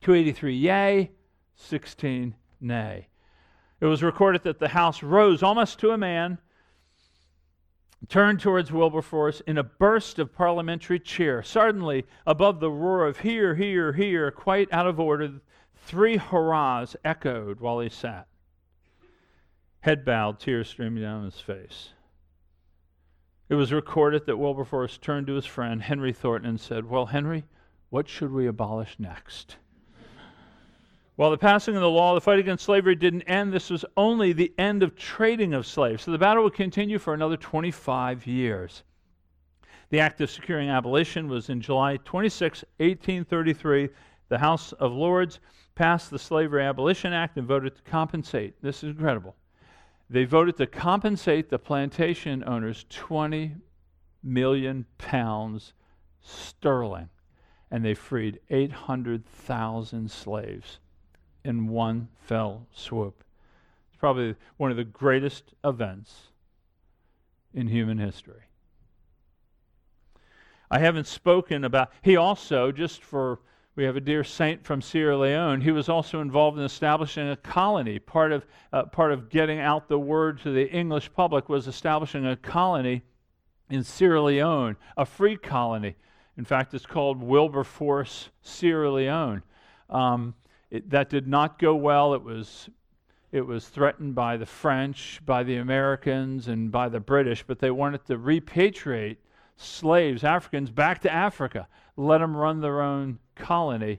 [0.00, 1.10] 283 yea,
[1.56, 3.08] 16 nay.
[3.80, 6.38] It was recorded that the House rose almost to a man
[8.08, 11.42] turned towards Wilberforce in a burst of parliamentary cheer.
[11.42, 15.40] Suddenly, above the roar of hear, hear, hear, quite out of order,
[15.74, 18.28] three hurrahs echoed while he sat.
[19.80, 21.90] Head bowed, tears streaming down his face.
[23.48, 27.44] It was recorded that Wilberforce turned to his friend, Henry Thornton, and said, Well, Henry,
[27.90, 29.56] what should we abolish next?
[31.18, 33.52] While the passing of the law, the fight against slavery didn't end.
[33.52, 36.04] This was only the end of trading of slaves.
[36.04, 38.84] So the battle would continue for another 25 years.
[39.90, 43.88] The act of securing abolition was in July 26, 1833.
[44.28, 45.40] The House of Lords
[45.74, 48.54] passed the Slavery Abolition Act and voted to compensate.
[48.62, 49.34] This is incredible.
[50.08, 53.56] They voted to compensate the plantation owners 20
[54.22, 55.72] million pounds
[56.20, 57.08] sterling,
[57.72, 60.78] and they freed 800,000 slaves
[61.44, 63.24] in one fell swoop.
[63.88, 66.28] It's probably one of the greatest events
[67.54, 68.42] in human history.
[70.70, 73.40] I haven't spoken about, he also, just for,
[73.74, 77.36] we have a dear saint from Sierra Leone, he was also involved in establishing a
[77.36, 77.98] colony.
[77.98, 82.26] Part of, uh, part of getting out the word to the English public was establishing
[82.26, 83.02] a colony
[83.70, 85.96] in Sierra Leone, a free colony.
[86.36, 89.42] In fact, it's called Wilberforce, Sierra Leone.
[89.90, 90.34] Um,
[90.70, 92.14] it, that did not go well.
[92.14, 92.68] It was,
[93.32, 97.70] it was threatened by the French, by the Americans, and by the British, but they
[97.70, 99.16] wanted to repatriate
[99.56, 101.66] slaves, Africans, back to Africa,
[101.96, 103.98] let them run their own colony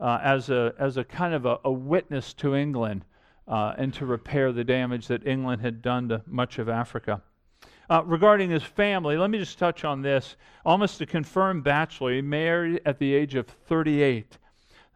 [0.00, 3.04] uh, as, a, as a kind of a, a witness to England
[3.46, 7.22] uh, and to repair the damage that England had done to much of Africa.
[7.90, 10.36] Uh, regarding his family, let me just touch on this.
[10.64, 14.38] Almost a confirmed bachelor, he married at the age of 38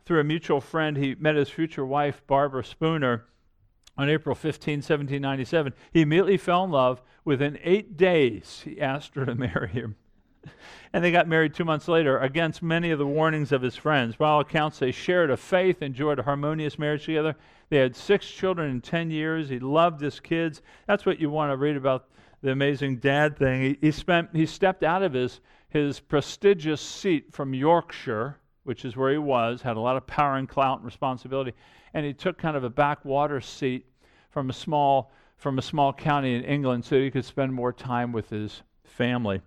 [0.08, 3.26] through a mutual friend, he met his future wife, Barbara Spooner,
[3.98, 5.74] on April 15, 1797.
[5.92, 7.02] He immediately fell in love.
[7.26, 9.96] Within eight days, he asked her to marry him.
[10.94, 14.16] and they got married two months later against many of the warnings of his friends.
[14.16, 17.36] By all accounts, they shared a faith, enjoyed a harmonious marriage together.
[17.68, 19.50] They had six children in 10 years.
[19.50, 20.62] He loved his kids.
[20.86, 22.08] That's what you want to read about
[22.40, 23.60] the amazing dad thing.
[23.60, 28.38] He, he, spent, he stepped out of his, his prestigious seat from Yorkshire
[28.68, 31.54] which is where he was, had a lot of power and clout and responsibility,
[31.94, 33.86] and he took kind of a backwater seat
[34.28, 38.12] from a small from a small county in England so he could spend more time
[38.12, 39.40] with his family.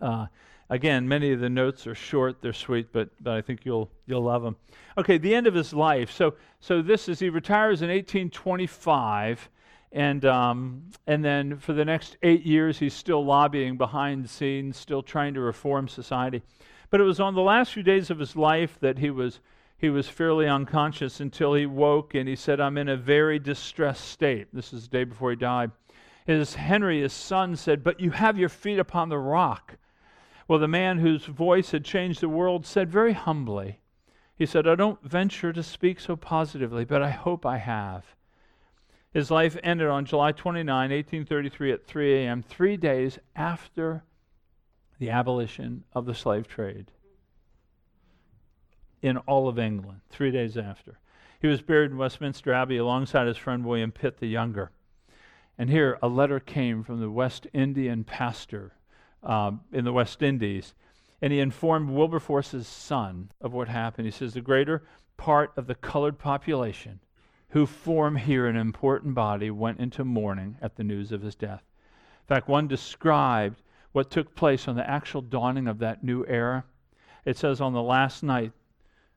[0.00, 0.26] Uh,
[0.68, 4.22] again, many of the notes are short; they're sweet, but but I think you'll you'll
[4.22, 4.54] love them.
[4.96, 6.12] Okay, the end of his life.
[6.12, 9.50] So so this is he retires in 1825.
[9.92, 14.76] And, um, and then for the next eight years, he's still lobbying behind the scenes,
[14.76, 16.42] still trying to reform society.
[16.90, 19.40] But it was on the last few days of his life that he was,
[19.78, 24.08] he was fairly unconscious until he woke and he said, I'm in a very distressed
[24.08, 24.48] state.
[24.52, 25.70] This is the day before he died.
[26.26, 29.76] His Henry, his son, said, But you have your feet upon the rock.
[30.48, 33.78] Well, the man whose voice had changed the world said very humbly,
[34.34, 38.16] He said, I don't venture to speak so positively, but I hope I have.
[39.12, 44.02] His life ended on July 29, 1833, at 3 a.m., three days after
[45.00, 46.92] the abolition of the slave trade
[49.02, 50.98] in all of England, three days after.
[51.40, 54.70] He was buried in Westminster Abbey alongside his friend William Pitt the Younger.
[55.56, 58.72] And here, a letter came from the West Indian pastor
[59.22, 60.74] um, in the West Indies,
[61.22, 64.04] and he informed Wilberforce's son of what happened.
[64.04, 64.82] He says, The greater
[65.16, 67.00] part of the colored population
[67.50, 71.62] who form here an important body went into mourning at the news of his death.
[72.22, 76.64] In fact, one described what took place on the actual dawning of that new era.
[77.24, 78.52] It says, on the last night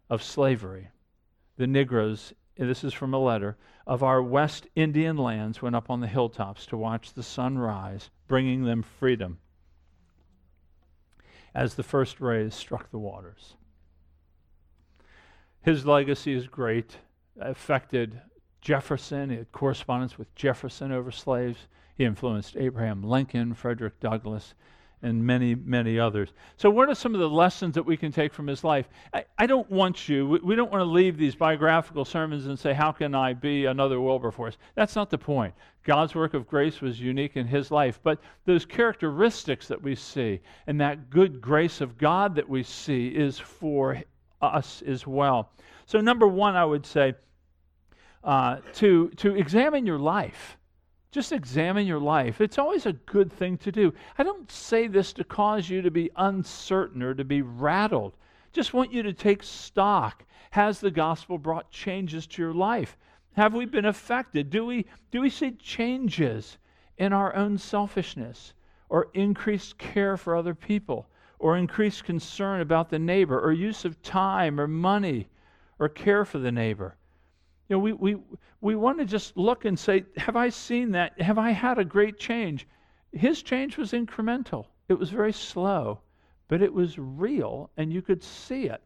[0.10, 0.90] of slavery,
[1.58, 6.00] the Negroes, this is from a letter, of our West Indian lands went up on
[6.00, 9.40] the hilltops to watch the sun rise, bringing them freedom
[11.56, 13.56] as the first rays struck the waters.
[15.62, 16.98] His legacy is great,
[17.40, 18.20] affected
[18.60, 19.30] Jefferson.
[19.30, 21.68] He had correspondence with Jefferson over slaves.
[21.96, 24.56] He influenced Abraham Lincoln, Frederick Douglass,
[25.04, 26.30] and many, many others.
[26.56, 28.88] So, what are some of the lessons that we can take from his life?
[29.14, 32.58] I, I don't want you, we, we don't want to leave these biographical sermons and
[32.58, 34.58] say, How can I be another Wilberforce?
[34.76, 35.54] That's not the point.
[35.84, 40.40] God's work of grace was unique in his life, but those characteristics that we see
[40.68, 44.02] and that good grace of God that we see is for
[44.42, 45.52] us as well.
[45.86, 47.14] So, number one, I would say
[48.24, 50.58] uh, to, to examine your life
[51.14, 52.42] just examine your life.
[52.42, 53.94] It's always a good thing to do.
[54.18, 58.14] I don't say this to cause you to be uncertain or to be rattled.
[58.52, 60.26] Just want you to take stock.
[60.52, 62.98] Has the gospel brought changes to your life?
[63.34, 64.50] Have we been affected?
[64.50, 66.58] Do we, do we see changes
[66.98, 68.54] in our own selfishness
[68.90, 71.08] or increased care for other people
[71.38, 75.28] or increased concern about the neighbor or use of time or money
[75.78, 76.96] or care for the neighbor?
[77.70, 78.18] You know, we, we,
[78.62, 81.20] we want to just look and say, Have I seen that?
[81.22, 82.68] Have I had a great change?
[83.12, 86.02] His change was incremental, it was very slow,
[86.48, 88.82] but it was real, and you could see it.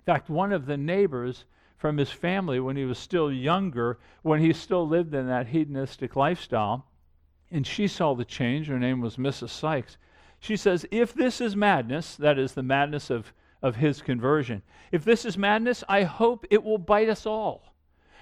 [0.00, 1.44] In fact, one of the neighbors
[1.78, 6.16] from his family, when he was still younger, when he still lived in that hedonistic
[6.16, 6.86] lifestyle,
[7.50, 9.50] and she saw the change, her name was Mrs.
[9.50, 9.96] Sykes.
[10.40, 13.32] She says, If this is madness, that is the madness of,
[13.62, 17.71] of his conversion, if this is madness, I hope it will bite us all.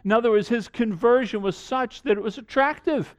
[0.05, 3.15] In other words, his conversion was such that it was attractive.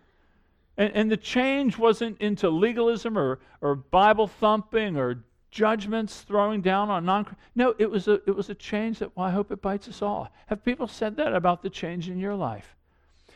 [0.78, 6.90] And, and the change wasn't into legalism or, or Bible thumping or judgments throwing down
[6.90, 9.62] on non No, it was, a, it was a change that, well, I hope it
[9.62, 10.32] bites us all.
[10.48, 12.76] Have people said that about the change in your life?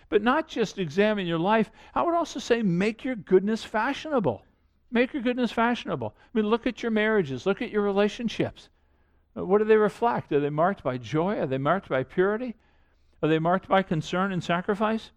[0.09, 4.43] But not just examine your life, I would also say make your goodness fashionable.
[4.91, 6.15] Make your goodness fashionable.
[6.17, 8.69] I mean, look at your marriages, look at your relationships.
[9.33, 10.31] What do they reflect?
[10.31, 11.37] Are they marked by joy?
[11.39, 12.55] Are they marked by purity?
[13.25, 15.09] Are they marked by concern and sacrifice?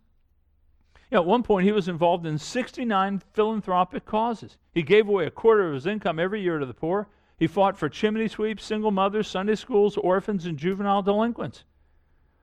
[1.10, 4.56] You know, at one point, he was involved in 69 philanthropic causes.
[4.72, 7.08] He gave away a quarter of his income every year to the poor.
[7.36, 11.64] He fought for chimney sweeps, single mothers, Sunday schools, orphans, and juvenile delinquents.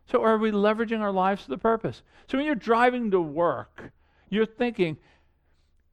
[0.05, 2.03] So, are we leveraging our lives for the purpose?
[2.28, 3.91] So, when you're driving to work,
[4.30, 4.97] you're thinking,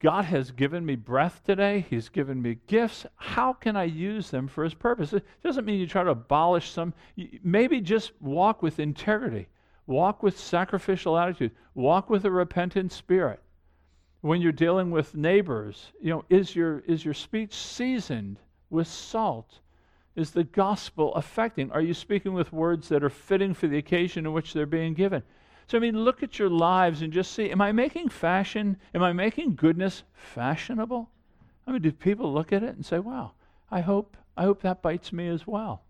[0.01, 1.87] God has given me breath today.
[1.89, 3.07] He's given me gifts.
[3.17, 5.15] How can I use them for His purpose?
[5.15, 6.93] It doesn't mean you try to abolish some.
[7.43, 9.49] Maybe just walk with integrity.
[9.87, 11.53] Walk with sacrificial attitude.
[11.75, 13.41] Walk with a repentant spirit.
[14.21, 18.39] When you're dealing with neighbors, you know, is your, is your speech seasoned
[18.71, 19.59] with salt?
[20.15, 21.73] Is the gospel affecting?
[21.73, 24.95] Are you speaking with words that are fitting for the occasion in which they're being
[24.95, 25.23] given?
[25.67, 29.03] So, I mean, look at your lives and just see am I making fashion, am
[29.03, 31.09] I making goodness fashionable?
[31.67, 33.33] I mean, do people look at it and say, wow,
[33.71, 35.83] I hope, I hope that bites me as well?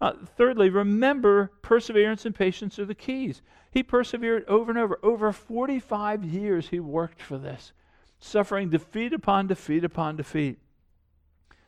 [0.00, 3.42] Uh, thirdly, remember perseverance and patience are the keys.
[3.70, 4.98] He persevered over and over.
[5.02, 7.72] Over 45 years, he worked for this,
[8.18, 10.58] suffering defeat upon defeat upon defeat.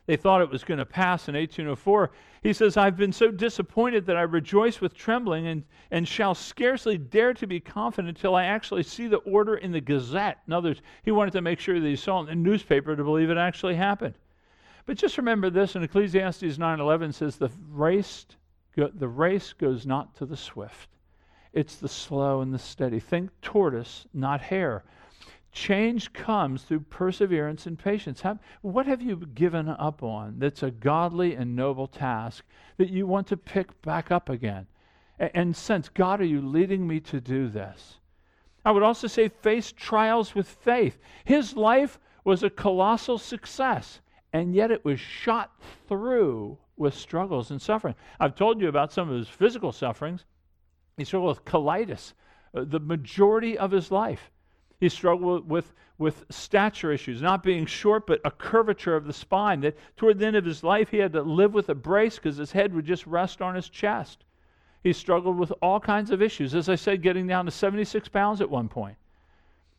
[0.07, 2.11] They thought it was going to pass in 1804.
[2.41, 6.97] He says, I've been so disappointed that I rejoice with trembling and, and shall scarcely
[6.97, 10.39] dare to be confident until I actually see the order in the Gazette.
[10.47, 12.95] In other words, he wanted to make sure that he saw it in the newspaper
[12.95, 14.15] to believe it actually happened.
[14.87, 18.25] But just remember this in Ecclesiastes 9:11 says the race
[18.73, 20.89] the race goes not to the swift.
[21.51, 22.99] It's the slow and the steady.
[23.01, 24.85] Think tortoise, not hare.
[25.51, 28.23] Change comes through perseverance and patience.
[28.61, 32.45] What have you given up on that's a godly and noble task
[32.77, 34.67] that you want to pick back up again?
[35.19, 37.99] And, and sense, God, are you leading me to do this?
[38.63, 40.97] I would also say face trials with faith.
[41.25, 43.99] His life was a colossal success
[44.33, 45.51] and yet it was shot
[45.87, 47.95] through with struggles and suffering.
[48.19, 50.25] I've told you about some of his physical sufferings.
[50.97, 52.13] He struggled with colitis
[52.53, 54.31] uh, the majority of his life.
[54.79, 59.61] He struggled with, with stature issues, not being short, but a curvature of the spine.
[59.61, 62.37] That toward the end of his life, he had to live with a brace because
[62.37, 64.23] his head would just rest on his chest.
[64.83, 66.53] He struggled with all kinds of issues.
[66.53, 68.97] As I said, getting down to 76 pounds at one point.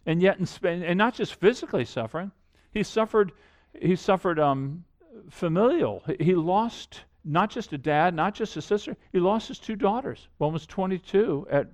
[0.05, 2.32] And yet, in, and not just physically suffering,
[2.72, 3.32] he suffered
[3.80, 4.84] he suffered um,
[5.30, 6.02] familial.
[6.20, 10.28] He lost not just a dad, not just a sister, he lost his two daughters.
[10.38, 11.68] One was 22 at,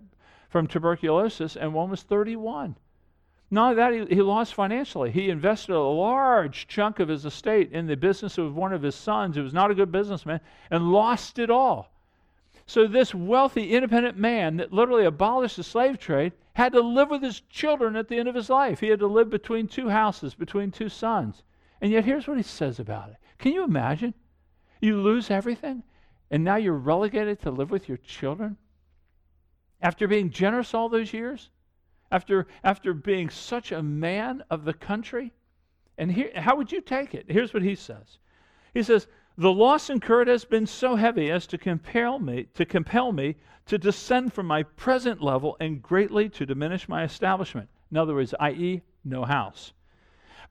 [0.49, 2.77] from tuberculosis, and one was 31.
[3.51, 5.11] Not only that, he, he lost financially.
[5.11, 8.95] He invested a large chunk of his estate in the business of one of his
[8.95, 10.41] sons, who was not a good businessman,
[10.71, 11.91] and lost it all.
[12.67, 17.23] So, this wealthy, independent man that literally abolished the slave trade had to live with
[17.23, 18.81] his children at the end of his life.
[18.81, 21.43] He had to live between two houses, between two sons.
[21.85, 23.17] And yet, here's what he says about it.
[23.37, 24.15] Can you imagine?
[24.81, 25.83] You lose everything,
[26.31, 28.57] and now you're relegated to live with your children?
[29.83, 31.51] After being generous all those years?
[32.11, 35.35] After, after being such a man of the country?
[35.99, 37.27] And here, how would you take it?
[37.29, 38.17] Here's what he says.
[38.73, 39.07] He says,
[39.37, 43.77] "The loss incurred has been so heavy as to compel me to compel me to
[43.77, 48.81] descend from my present level and greatly to diminish my establishment." In other words, i.e.,
[49.05, 49.75] no house.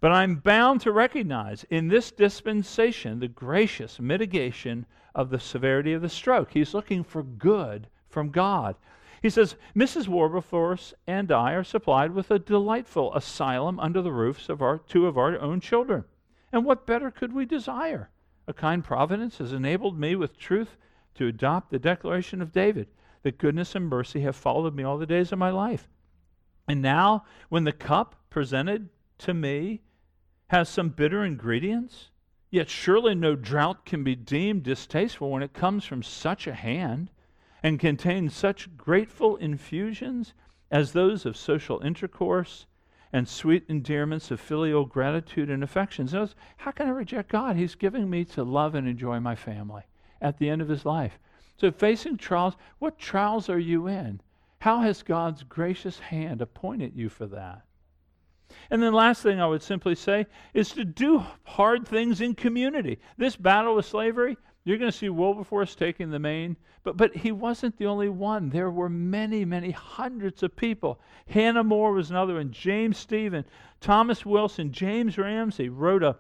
[0.04, 4.86] But I'm bound to recognize in this dispensation the gracious mitigation
[5.16, 6.52] of the severity of the stroke.
[6.52, 8.76] He's looking for good from God.
[9.22, 10.10] He says, Mrs.
[10.10, 15.08] Wilberforce and I are supplied with a delightful asylum under the roofs of our two
[15.08, 16.04] of our own children.
[16.52, 18.10] And what better could we desire?
[18.46, 20.76] A kind providence has enabled me with truth
[21.16, 22.90] to adopt the declaration of David
[23.22, 25.88] that goodness and mercy have followed me all the days of my life.
[26.68, 28.90] And now, when the cup presented
[29.20, 29.80] to me
[30.54, 32.12] has some bitter ingredients,
[32.52, 37.10] yet surely no drought can be deemed distasteful when it comes from such a hand
[37.64, 40.36] and contains such grateful infusions
[40.70, 42.68] as those of social intercourse
[43.12, 46.14] and sweet endearments of filial gratitude and affections.
[46.58, 47.56] How can I reject God?
[47.56, 49.82] He's giving me to love and enjoy my family
[50.22, 51.18] at the end of his life.
[51.58, 54.22] So, facing trials, what trials are you in?
[54.60, 57.64] How has God's gracious hand appointed you for that?
[58.70, 63.00] And then, last thing I would simply say is to do hard things in community.
[63.18, 67.32] This battle with slavery, you're going to see Wilberforce taking the main, but, but he
[67.32, 68.50] wasn't the only one.
[68.50, 71.00] There were many, many hundreds of people.
[71.28, 73.46] Hannah More was another one, James Stephen,
[73.82, 76.16] Thomas Wilson, James Ramsay wrote a,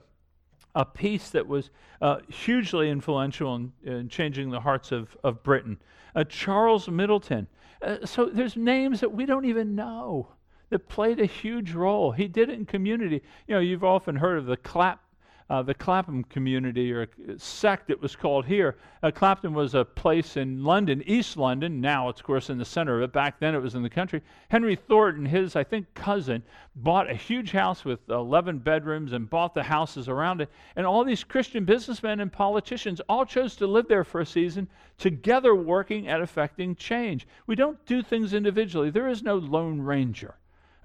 [0.76, 1.70] a piece that was
[2.02, 5.80] uh, hugely influential in, in, changing the hearts of, of Britain.
[6.16, 7.48] Uh, Charles Middleton.
[7.82, 10.30] Uh, so there's names that we don't even know
[10.74, 12.12] that played a huge role.
[12.12, 13.22] He did it in community.
[13.48, 15.04] You know, you've often heard of the clap
[15.50, 17.08] uh, the Clapham community or
[17.38, 18.78] sect it was called here.
[19.04, 21.82] Uh, Clapham was a place in London, East London.
[21.82, 23.14] Now it's, of course, in the center of it.
[23.14, 24.22] Back then it was in the country.
[24.50, 26.42] Henry Thornton, his, I think, cousin,
[26.78, 30.50] bought a huge house with 11 bedrooms and bought the houses around it.
[30.76, 34.68] And all these Christian businessmen and politicians all chose to live there for a season,
[34.98, 37.28] together working at effecting change.
[37.46, 40.36] We don't do things individually, there is no Lone Ranger.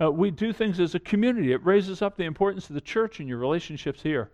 [0.00, 1.52] Uh, we do things as a community.
[1.52, 4.30] It raises up the importance of the church and your relationships here.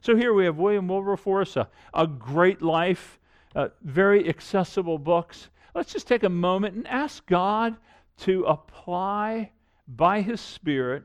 [0.00, 3.18] So here we have William Wilberforce, a, a great life,
[3.54, 5.48] uh, very accessible books.
[5.74, 7.76] Let's just take a moment and ask God
[8.18, 9.50] to apply
[9.88, 11.04] by His Spirit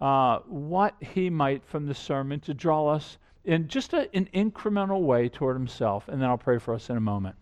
[0.00, 5.00] uh, what He might from the sermon to draw us in just a, an incremental
[5.02, 6.08] way toward Himself.
[6.08, 7.36] And then I'll pray for us in a moment.